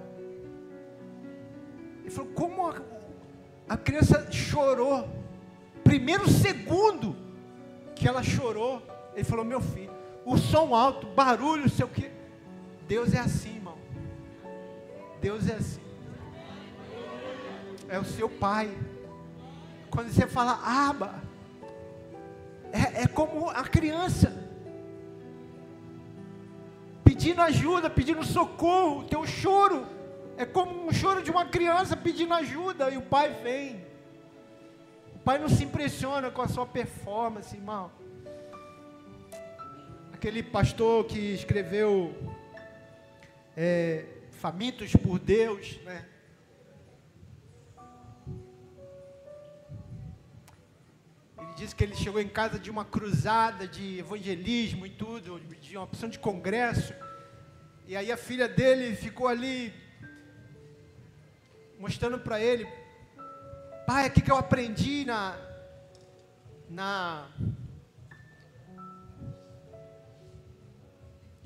[2.01, 2.81] Ele falou: Como a,
[3.69, 5.07] a criança chorou?
[5.83, 7.15] Primeiro segundo
[7.95, 8.81] que ela chorou,
[9.15, 9.93] ele falou: Meu filho
[10.25, 12.09] o som alto, barulho, sei o que.
[12.87, 13.52] Deus é assim.
[15.23, 15.81] Deus é assim.
[17.87, 18.77] É o seu pai.
[19.89, 20.53] Quando você fala
[20.89, 21.23] aba,
[22.71, 24.29] é, é como a criança
[27.03, 29.05] pedindo ajuda, pedindo socorro.
[29.05, 29.87] Teu choro
[30.37, 33.85] é como um choro de uma criança pedindo ajuda e o pai vem.
[35.15, 37.89] O pai não se impressiona com a sua performance, irmão
[40.23, 42.15] aquele pastor que escreveu
[43.57, 44.05] é,
[44.43, 46.05] Famintos por Deus, né?
[51.39, 55.77] Ele disse que ele chegou em casa de uma cruzada de evangelismo e tudo, de
[55.77, 56.93] uma opção de congresso.
[57.87, 59.73] E aí a filha dele ficou ali
[61.79, 62.67] mostrando para ele,
[63.87, 65.37] pai, o que, que eu aprendi na,
[66.69, 67.29] na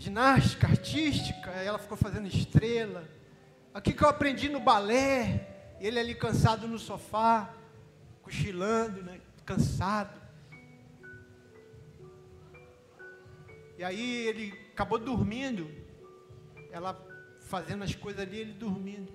[0.08, 3.03] ginástica artística, ela ficou fazendo estrela.
[3.74, 7.53] Aqui que eu aprendi no balé, ele ali cansado no sofá,
[8.22, 9.20] cochilando, né?
[9.45, 10.18] cansado.
[13.78, 15.70] E aí ele acabou dormindo.
[16.72, 16.97] Ela
[17.41, 19.12] fazendo as coisas ali, ele dormindo.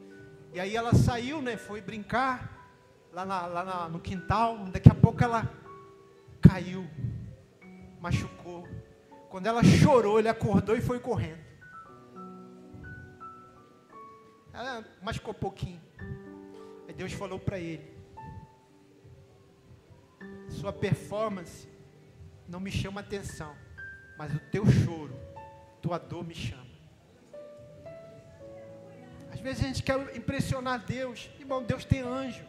[0.53, 1.57] E aí ela saiu, né?
[1.57, 2.71] Foi brincar
[3.13, 4.59] lá, na, lá na, no quintal.
[4.67, 5.51] Daqui a pouco ela
[6.43, 6.87] caiu,
[7.99, 8.69] machucou.
[9.33, 11.43] Quando ela chorou, ele acordou e foi correndo.
[14.53, 15.81] Ela machucou pouquinho.
[16.87, 17.91] Aí Deus falou para ele:
[20.51, 21.67] Sua performance
[22.47, 23.57] não me chama atenção
[24.23, 25.13] mas o teu choro,
[25.81, 26.63] tua dor me chama.
[29.33, 32.45] Às vezes a gente quer impressionar Deus, irmão, Deus tem anjo.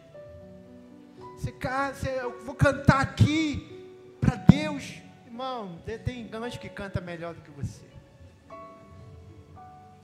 [1.36, 3.89] Você, você eu vou cantar aqui
[4.21, 5.01] para Deus,
[5.34, 7.81] irmão, tem anjo que canta melhor do que você.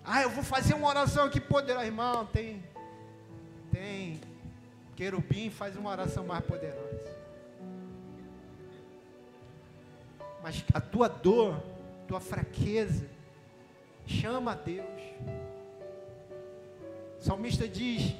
[0.04, 2.64] Ah, eu vou fazer uma oração aqui poderosa, irmão, tem,
[3.72, 4.20] tem,
[4.96, 7.20] querubim faz uma oração mais poderosa.
[10.42, 11.62] mas a tua dor,
[12.08, 13.06] tua fraqueza,
[14.08, 14.88] chama a Deus.
[17.20, 18.16] O salmista diz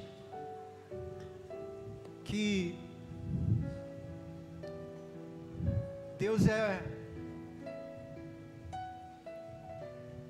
[2.26, 2.78] que
[6.20, 6.84] Deus é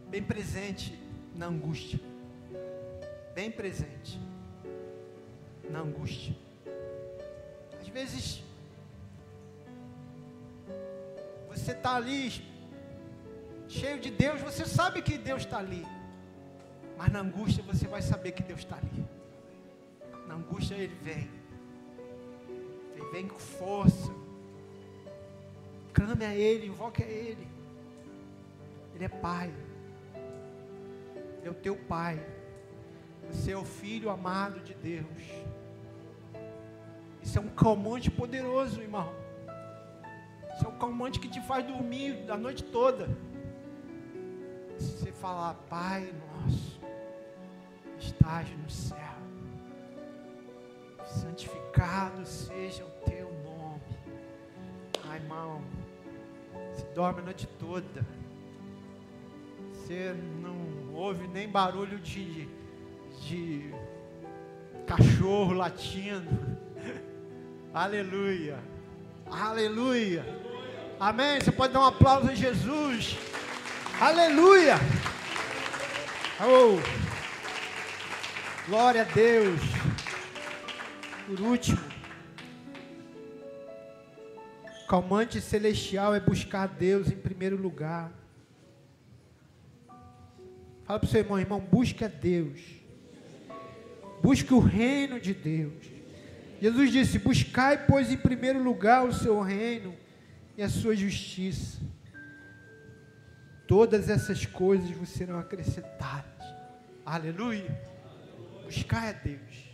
[0.09, 0.99] bem presente
[1.35, 1.99] na angústia,
[3.35, 4.19] bem presente
[5.69, 6.35] na angústia.
[7.79, 8.43] Às vezes
[11.47, 12.43] você está ali
[13.67, 15.85] cheio de Deus, você sabe que Deus está ali.
[16.97, 19.05] Mas na angústia você vai saber que Deus está ali.
[20.27, 21.29] Na angústia ele vem.
[22.95, 24.11] Ele vem com força.
[25.93, 27.47] Clame a Ele, invoque a Ele.
[28.95, 29.53] Ele é Pai.
[31.43, 32.19] É o teu Pai.
[33.31, 35.05] Você é o Filho amado de Deus.
[37.21, 39.13] Isso é um calmante poderoso, irmão.
[40.53, 43.07] Isso é o calmante que te faz dormir a noite toda.
[44.77, 46.79] Se você falar, Pai nosso,
[47.97, 48.97] estás no céu,
[51.05, 53.81] santificado seja o teu nome.
[55.05, 55.61] Ai, irmão,
[56.73, 58.05] você dorme a noite toda.
[59.71, 62.45] Você não ouve nem barulho de,
[63.21, 63.73] de
[64.85, 66.29] cachorro latindo.
[67.73, 68.59] Aleluia.
[69.25, 70.25] Aleluia.
[70.99, 71.39] Amém?
[71.39, 73.17] Você pode dar um aplauso a Jesus.
[74.01, 74.75] Aleluia.
[76.41, 76.79] Oh.
[78.67, 79.61] Glória a Deus.
[81.27, 81.79] Por último,
[84.89, 88.11] calmante celestial é buscar Deus em primeiro lugar.
[90.89, 92.59] Fala para o seu irmão, irmão, busque a Deus.
[94.23, 95.85] Busque o reino de Deus.
[96.59, 99.95] Jesus disse: Buscai, pois, em primeiro lugar o seu reino
[100.57, 101.79] e a sua justiça.
[103.67, 106.43] Todas essas coisas vos serão acrescentadas.
[107.05, 107.79] Aleluia.
[108.65, 109.69] Buscai a Deus.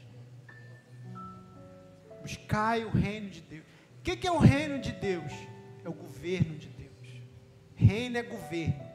[2.23, 3.63] Buscai o reino de Deus.
[3.99, 5.31] O que é o reino de Deus?
[5.81, 7.21] É o governo de Deus.
[7.73, 8.94] Reino é governo.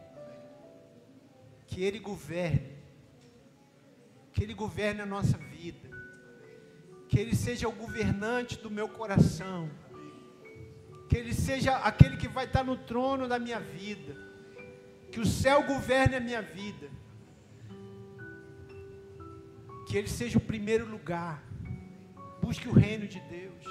[1.81, 2.77] Que Ele governe.
[4.35, 5.89] Que Ele governe a nossa vida.
[7.09, 9.71] Que Ele seja o governante do meu coração
[11.09, 14.15] que Ele seja aquele que vai estar no trono da minha vida,
[15.11, 16.89] que o céu governe a minha vida,
[19.89, 21.43] que Ele seja o primeiro lugar.
[22.41, 23.65] Busque o reino de Deus,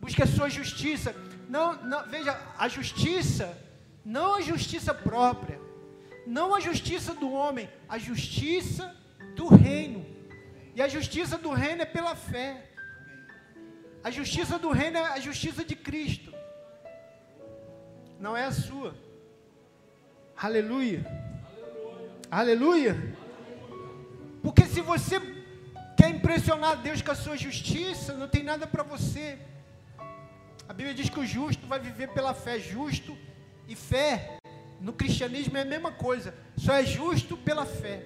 [0.00, 1.12] busque a sua justiça.
[1.48, 3.60] Não, não, veja, a justiça,
[4.04, 5.65] não a justiça própria,
[6.26, 8.94] não a justiça do homem, a justiça
[9.34, 10.04] do reino.
[10.74, 12.70] E a justiça do reino é pela fé.
[14.02, 16.32] A justiça do reino é a justiça de Cristo,
[18.20, 18.94] não é a sua.
[20.36, 21.04] Aleluia.
[22.30, 22.94] Aleluia.
[24.42, 25.20] Porque se você
[25.96, 29.38] quer impressionar Deus com a sua justiça, não tem nada para você.
[30.68, 32.60] A Bíblia diz que o justo vai viver pela fé.
[32.60, 33.16] Justo
[33.66, 34.35] e fé
[34.80, 36.34] no cristianismo é a mesma coisa.
[36.56, 38.02] Só é justo pela fé.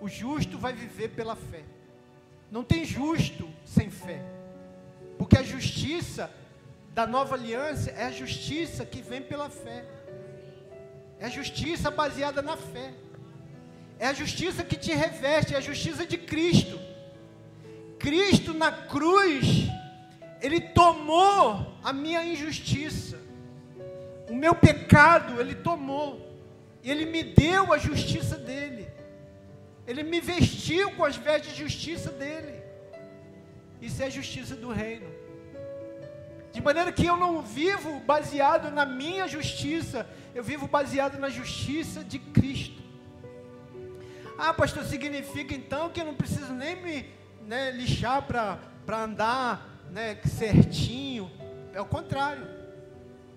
[0.00, 1.62] O justo vai viver pela fé.
[2.50, 4.22] Não tem justo sem fé.
[5.18, 6.30] Porque a justiça
[6.92, 9.84] da nova aliança é a justiça que vem pela fé.
[11.18, 12.92] É a justiça baseada na fé.
[13.98, 16.78] É a justiça que te reveste, é a justiça de Cristo.
[17.98, 19.68] Cristo na cruz,
[20.42, 23.18] Ele tomou a minha injustiça,
[24.28, 26.38] o meu pecado, Ele tomou,
[26.82, 28.88] Ele me deu a justiça dEle,
[29.86, 32.62] Ele me vestiu com as vestes de justiça dEle.
[33.80, 35.06] Isso é a justiça do reino.
[36.52, 42.02] De maneira que eu não vivo baseado na minha justiça, eu vivo baseado na justiça
[42.04, 42.82] de Cristo.
[44.38, 47.06] Ah, pastor, significa então que eu não preciso nem me
[47.42, 48.58] né, lixar para
[48.88, 51.30] andar né, certinho.
[51.72, 52.46] É o contrário.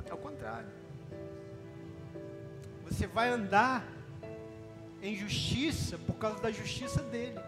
[0.05, 0.76] É o contrário.
[2.89, 3.85] Você vai andar
[5.01, 7.39] em justiça por causa da justiça dele.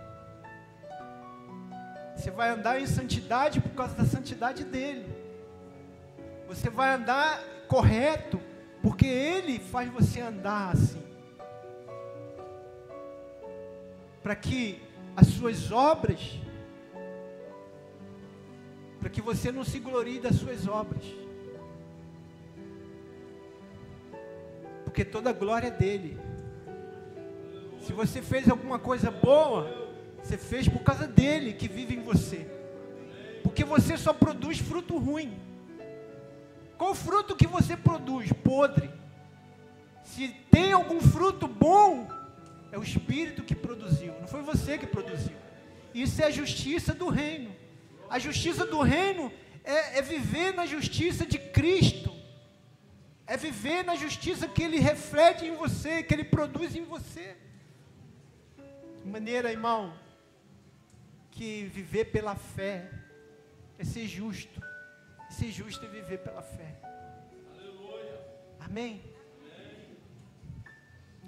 [2.16, 5.08] Você vai andar em santidade por causa da santidade dele.
[6.48, 8.40] Você vai andar correto
[8.82, 11.02] porque ele faz você andar assim.
[14.22, 14.82] Para que
[15.16, 16.40] as suas obras
[19.00, 21.04] para que você não se glorie das suas obras.
[25.00, 26.20] Porque toda a glória é dele.
[27.80, 32.46] Se você fez alguma coisa boa, você fez por causa dele que vive em você.
[33.42, 35.40] Porque você só produz fruto ruim.
[36.78, 38.34] Qual fruto que você produz?
[38.34, 38.90] Podre.
[40.04, 42.06] Se tem algum fruto bom,
[42.70, 45.38] é o Espírito que produziu, não foi você que produziu.
[45.94, 47.56] Isso é a justiça do reino.
[48.10, 49.32] A justiça do reino
[49.64, 52.09] é, é viver na justiça de Cristo.
[53.30, 57.38] É viver na justiça que Ele reflete em você, que Ele produz em você.
[59.04, 59.94] De maneira, irmão,
[61.30, 62.90] que viver pela fé
[63.78, 64.60] é ser justo.
[65.30, 66.76] Ser justo é viver pela fé.
[67.54, 68.20] Aleluia.
[68.60, 69.00] Amém?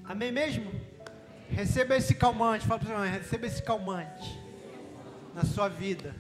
[0.04, 0.72] Amém mesmo?
[1.52, 2.66] Receba esse calmante.
[2.66, 4.42] Fala para o receba esse calmante
[5.36, 6.16] na sua vida.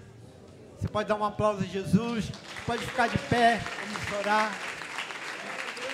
[0.78, 2.32] Você pode dar um aplauso a Jesus.
[2.68, 3.58] Pode ficar de pé.
[3.58, 4.71] Vamos orar.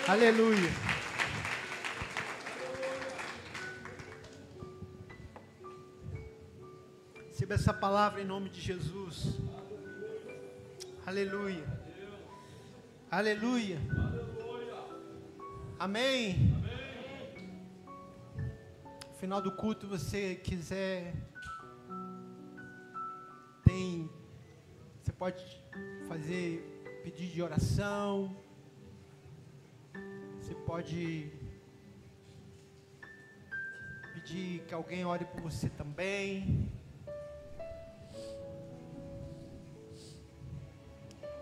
[0.09, 0.69] Aleluia.
[7.27, 9.37] Receba essa palavra em nome de Jesus.
[11.05, 11.65] Aleluia.
[13.11, 13.77] Aleluia.
[15.77, 16.55] Amém.
[19.09, 21.13] No final do culto, você quiser
[23.61, 24.09] tem
[25.03, 25.43] você pode
[26.07, 28.46] fazer pedido de oração.
[30.47, 31.29] Você pode
[34.13, 36.71] pedir que alguém ore por você também.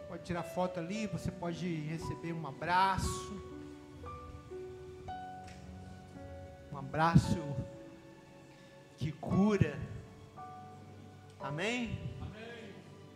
[0.08, 3.32] Pode tirar foto ali, você pode receber um abraço.
[6.74, 7.38] Um abraço
[8.98, 9.78] que cura.
[11.40, 11.96] Amém?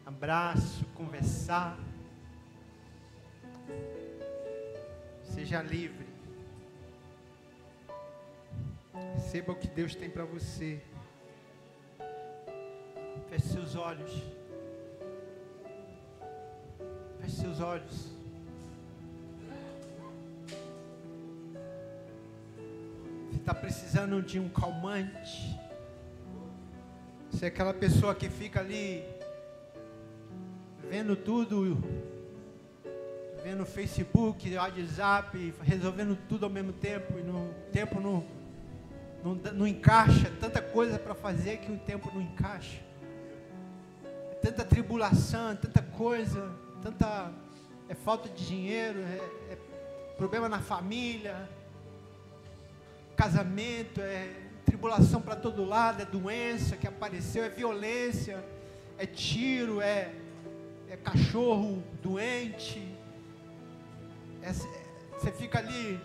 [0.05, 1.79] abraço, conversar.
[5.49, 6.05] Seja livre.
[9.15, 10.79] Receba o que Deus tem para você.
[13.31, 14.11] Feche seus olhos.
[17.19, 18.13] Feche seus olhos.
[23.31, 25.59] Você está precisando de um calmante.
[27.31, 29.03] Você é aquela pessoa que fica ali
[30.87, 31.75] vendo tudo,
[33.49, 38.23] vendo Facebook, WhatsApp, resolvendo tudo ao mesmo tempo, e no tempo não,
[39.23, 42.79] não, não encaixa, tanta coisa para fazer que o tempo não encaixa.
[44.31, 46.51] É tanta tribulação, tanta coisa,
[46.83, 47.31] tanta
[47.87, 49.57] é falta de dinheiro, é, é
[50.15, 51.49] problema na família,
[53.15, 54.31] casamento, é
[54.63, 58.45] tribulação para todo lado, é doença que apareceu, é violência,
[58.95, 60.13] é tiro, é
[60.89, 62.81] é cachorro doente,
[64.41, 64.53] é,
[65.17, 65.99] você fica ali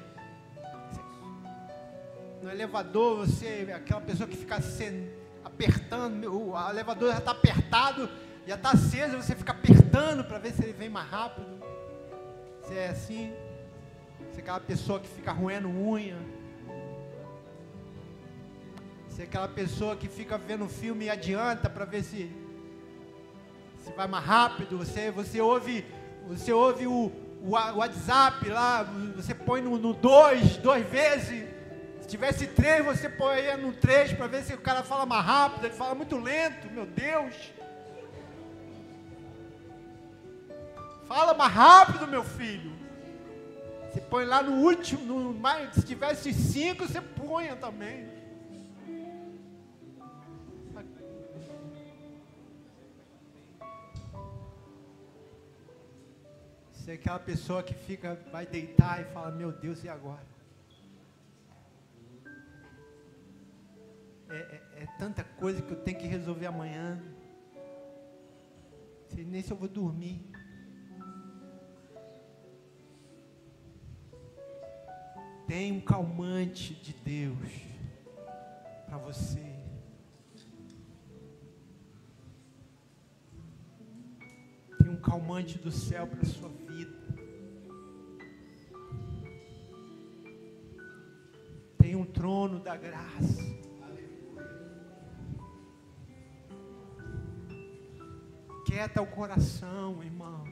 [2.43, 5.09] no elevador, você é aquela pessoa que fica se,
[5.45, 8.09] apertando, o elevador já está apertado,
[8.47, 11.63] já está aceso, você fica apertando para ver se ele vem mais rápido.
[12.61, 13.33] Você é assim,
[14.31, 16.19] você é aquela pessoa que fica roendo unha.
[19.09, 22.31] Você é aquela pessoa que fica vendo filme e adianta para ver se
[23.79, 25.85] você vai mais rápido, você, você ouve,
[26.27, 27.13] você ouve o,
[27.45, 28.85] o WhatsApp lá,
[29.15, 31.47] você põe no 2, dois, dois vezes.
[32.01, 35.67] Se tivesse três, você põe no três para ver se o cara fala mais rápido,
[35.67, 37.35] ele fala muito lento, meu Deus.
[41.07, 42.73] Fala mais rápido, meu filho.
[43.93, 48.09] Você põe lá no último, no mais, se tivesse cinco, você põe também.
[56.85, 60.23] Você é aquela pessoa que fica, vai deitar e fala, meu Deus, e agora?
[64.29, 67.03] É, é, é tanta coisa que eu tenho que resolver amanhã.
[69.09, 70.31] Sei nem se eu vou dormir.
[75.47, 77.49] Tem um calmante de Deus
[78.85, 79.54] para você.
[85.15, 86.93] Calmante do céu para a sua vida.
[91.79, 93.41] Tem um trono da graça.
[98.67, 100.43] Quieta o coração, irmão.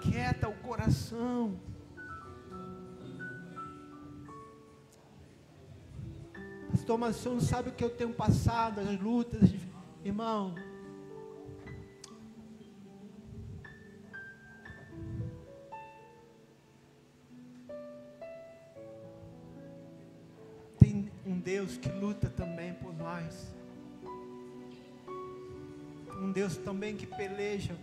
[0.00, 1.60] Quieta o coração.
[6.72, 9.54] Pastor, mas o senhor não sabe o que eu tenho passado, as lutas.
[10.04, 10.52] Irmão,
[21.46, 23.54] Deus que luta também por nós.
[26.20, 27.76] Um Deus também que peleja.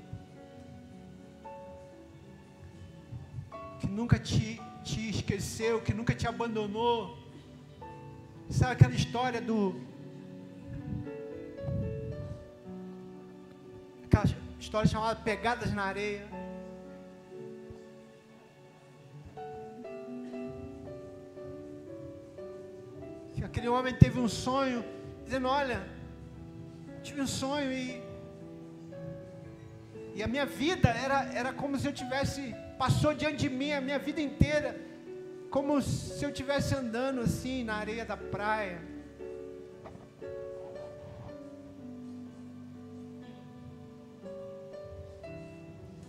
[3.79, 7.17] Que nunca te, te esqueceu, que nunca te abandonou.
[8.49, 9.79] Sabe aquela história do.
[14.03, 14.25] Aquela
[14.59, 16.27] história chamada Pegadas na Areia.
[23.43, 24.85] Que aquele homem teve um sonho,
[25.25, 25.85] dizendo: Olha,
[27.01, 28.01] tive um sonho e.
[30.15, 32.55] E a minha vida era, era como se eu tivesse.
[32.77, 34.79] Passou diante de mim a minha vida inteira
[35.49, 38.79] como se eu estivesse andando assim na areia da praia.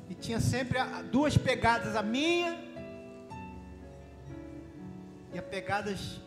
[0.08, 0.78] E tinha sempre
[1.10, 2.56] duas pegadas, a minha
[5.32, 6.22] e a pegadas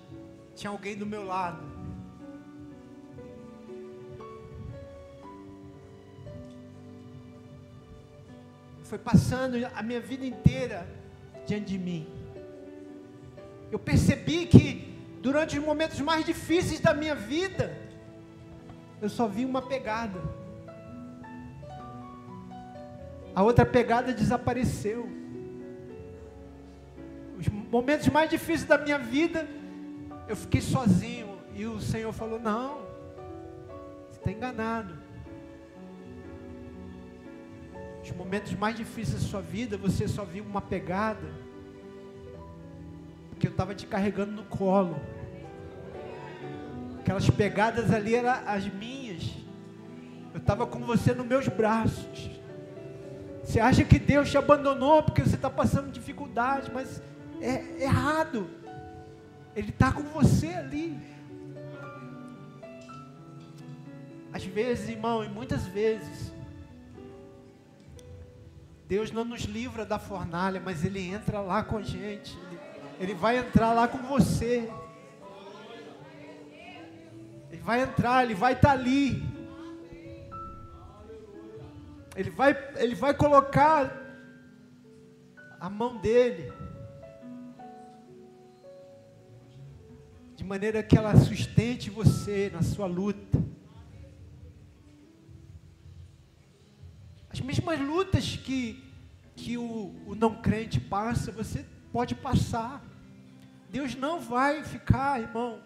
[0.58, 1.64] tinha alguém do meu lado.
[8.84, 10.88] Foi passando a minha vida inteira
[11.46, 12.08] diante de mim.
[13.72, 17.78] Eu percebi que durante os momentos mais difíceis da minha vida,
[19.00, 20.20] eu só vi uma pegada.
[23.36, 25.08] A outra pegada desapareceu.
[27.38, 29.48] Os momentos mais difíceis da minha vida,
[30.28, 31.38] eu fiquei sozinho.
[31.54, 32.82] E o Senhor falou: Não,
[34.10, 34.94] você está enganado.
[38.04, 41.28] Os momentos mais difíceis da sua vida, você só viu uma pegada
[43.40, 45.00] que eu estava te carregando no colo.
[47.00, 49.24] Aquelas pegadas ali eram as minhas.
[50.34, 52.30] Eu estava com você nos meus braços.
[53.44, 57.02] Você acha que Deus te abandonou porque você está passando dificuldade, mas
[57.42, 58.50] é errado.
[59.58, 60.96] Ele está com você ali.
[64.32, 66.32] Às vezes, irmão, e muitas vezes,
[68.88, 72.38] Deus não nos livra da fornalha, mas Ele entra lá com a gente.
[72.38, 72.58] Ele
[73.00, 74.72] ele vai entrar lá com você.
[77.50, 79.24] Ele vai entrar, ele vai estar tá ali.
[82.16, 83.92] Ele vai, ele vai colocar
[85.60, 86.52] a mão dele.
[90.48, 93.44] Maneira que ela sustente você na sua luta.
[97.30, 98.82] As mesmas lutas que,
[99.36, 102.82] que o, o não crente passa, você pode passar.
[103.70, 105.62] Deus não vai ficar, irmão,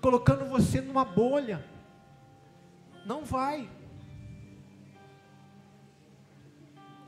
[0.00, 1.66] colocando você numa bolha.
[3.04, 3.68] Não vai.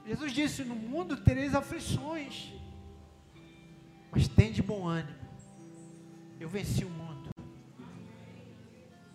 [0.04, 2.52] Jesus disse: No mundo tereis aflições,
[4.10, 5.23] mas tem de bom ânimo.
[6.38, 7.30] Eu venci o mundo.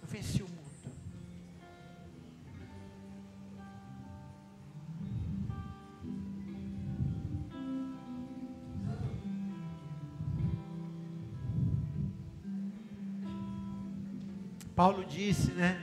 [0.01, 0.59] Eu venci o mundo.
[14.79, 15.77] Paulo disse, né?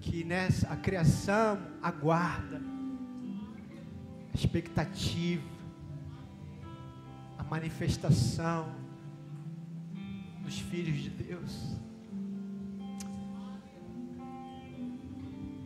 [0.00, 2.60] Que nessa a criação aguarda
[4.32, 5.55] a expectativa,
[7.50, 8.68] manifestação
[10.44, 11.76] dos filhos de Deus.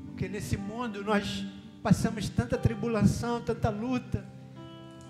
[0.06, 1.44] Porque nesse mundo nós
[1.82, 4.24] passamos tanta tribulação, tanta luta,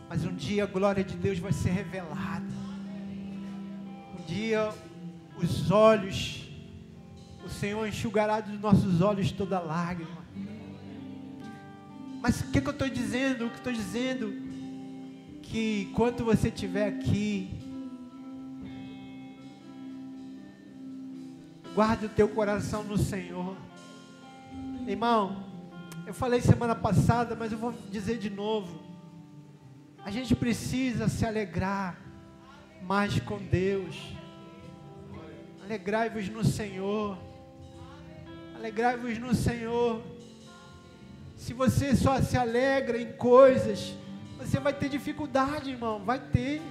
[0.09, 2.45] mas um dia a glória de Deus vai ser revelada.
[4.19, 4.73] Um dia
[5.37, 6.49] os olhos,
[7.45, 10.21] o Senhor enxugará dos nossos olhos toda lágrima.
[12.23, 13.47] Mas o que, que eu estou dizendo?
[13.47, 14.40] O que estou dizendo?
[15.51, 17.51] Que enquanto você estiver aqui,
[21.75, 23.57] guarde o teu coração no Senhor.
[24.87, 25.45] Irmão,
[26.07, 28.81] eu falei semana passada, mas eu vou dizer de novo.
[30.05, 32.01] A gente precisa se alegrar
[32.83, 34.15] mais com Deus.
[35.65, 37.19] Alegrai-vos no Senhor.
[38.55, 40.01] Alegrai-vos no Senhor.
[41.37, 43.95] Se você só se alegra em coisas,
[44.41, 46.03] você vai ter dificuldade, irmão.
[46.03, 46.63] Vai ter.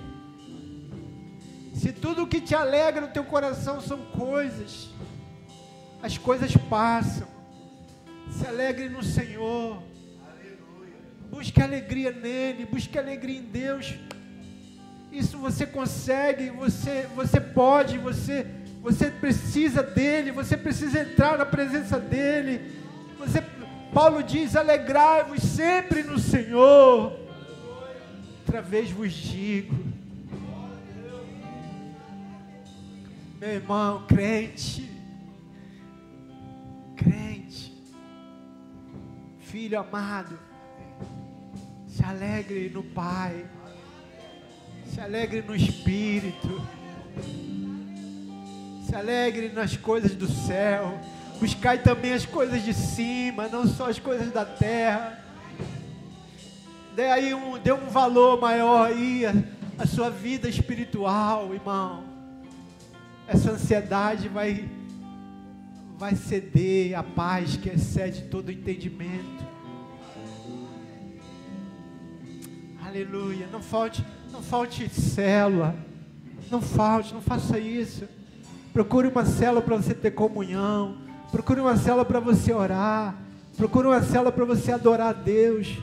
[1.75, 4.89] Se tudo que te alegra no teu coração são coisas,
[6.01, 7.27] as coisas passam.
[8.31, 9.81] Se alegre no Senhor.
[11.29, 13.93] Busque alegria nele, busque alegria em Deus.
[15.11, 18.47] Isso você consegue, você, você pode, você,
[18.81, 22.79] você precisa dele, você precisa entrar na presença dele.
[23.19, 23.43] Você,
[23.93, 27.18] Paulo diz: alegrai-vos sempre no Senhor.
[28.49, 29.75] Outra vez vos digo,
[33.39, 34.89] meu irmão, crente,
[36.95, 37.79] crente,
[39.41, 40.39] filho amado,
[41.87, 43.45] se alegre no Pai,
[44.83, 46.59] se alegre no Espírito,
[48.83, 50.99] se alegre nas coisas do céu,
[51.39, 55.28] buscai também as coisas de cima, não só as coisas da terra.
[56.99, 59.23] Dê aí um, dê um valor maior aí
[59.77, 62.03] à sua vida espiritual, irmão.
[63.25, 64.69] Essa ansiedade vai
[65.97, 69.45] vai ceder a paz que excede todo entendimento.
[72.85, 73.47] Aleluia.
[73.49, 75.77] Não falte, não falte célula.
[76.51, 78.09] Não falte, não faça isso.
[78.73, 80.97] Procure uma célula para você ter comunhão.
[81.31, 83.15] Procure uma célula para você orar.
[83.55, 85.77] Procure uma célula para você adorar a Deus.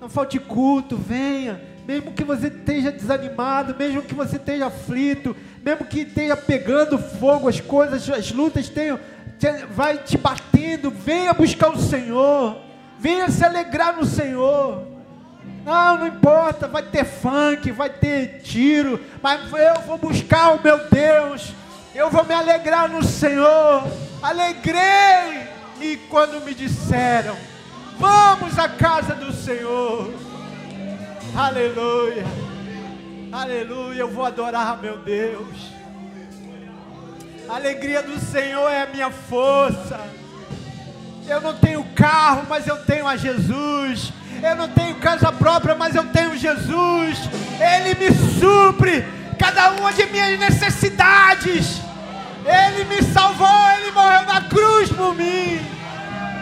[0.00, 1.60] Não falte culto, venha.
[1.86, 7.48] Mesmo que você esteja desanimado, mesmo que você esteja aflito, mesmo que esteja pegando fogo,
[7.48, 8.98] as coisas, as lutas tenham,
[9.70, 12.58] vai te batendo, venha buscar o Senhor.
[12.98, 14.86] Venha se alegrar no Senhor.
[15.64, 20.88] Não, não importa, vai ter funk, vai ter tiro, mas eu vou buscar o meu
[20.88, 21.52] Deus,
[21.92, 23.82] eu vou me alegrar no Senhor.
[24.22, 25.48] Alegrei,
[25.80, 27.36] e quando me disseram,
[27.98, 30.12] vamos à casa do Senhor,
[31.36, 32.24] aleluia,
[33.32, 35.76] aleluia, eu vou adorar meu Deus.
[37.48, 40.00] A alegria do Senhor é a minha força.
[41.28, 44.12] Eu não tenho carro, mas eu tenho a Jesus.
[44.42, 47.18] Eu não tenho casa própria, mas eu tenho Jesus.
[47.60, 49.04] Ele me supre
[49.38, 51.80] cada uma de minhas necessidades.
[52.44, 55.75] Ele me salvou, ele morreu na cruz por mim.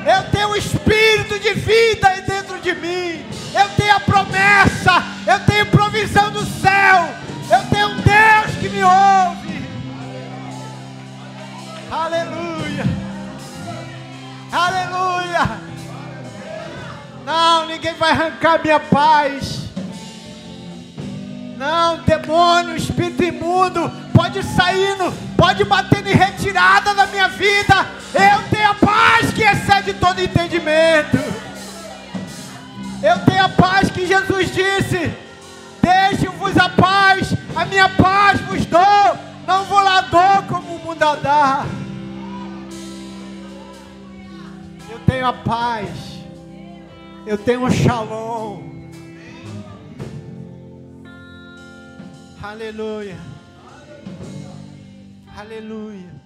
[0.07, 3.25] Eu tenho o espírito de vida dentro de mim.
[3.55, 7.09] Eu tenho a promessa, eu tenho provisão do céu.
[7.51, 9.65] Eu tenho um Deus que me ouve.
[11.91, 12.85] Aleluia.
[14.53, 15.61] Aleluia.
[17.25, 19.64] Não, ninguém vai arrancar minha paz.
[21.57, 24.97] Não, demônio, espírito imundo, pode sair,
[25.37, 27.87] pode bater em retirada da minha vida.
[28.13, 31.17] Eu tenho a paz que excede todo entendimento.
[33.03, 35.13] Eu tenho a paz que Jesus disse:
[35.81, 39.19] Deixe-vos a paz, a minha paz vos dou.
[39.47, 41.67] Não vou lá dou como o mundo dá.
[44.91, 45.89] Eu tenho a paz.
[47.27, 48.74] Eu tenho um shalom.
[52.45, 53.17] Aleluia.
[55.35, 56.24] Aleluia.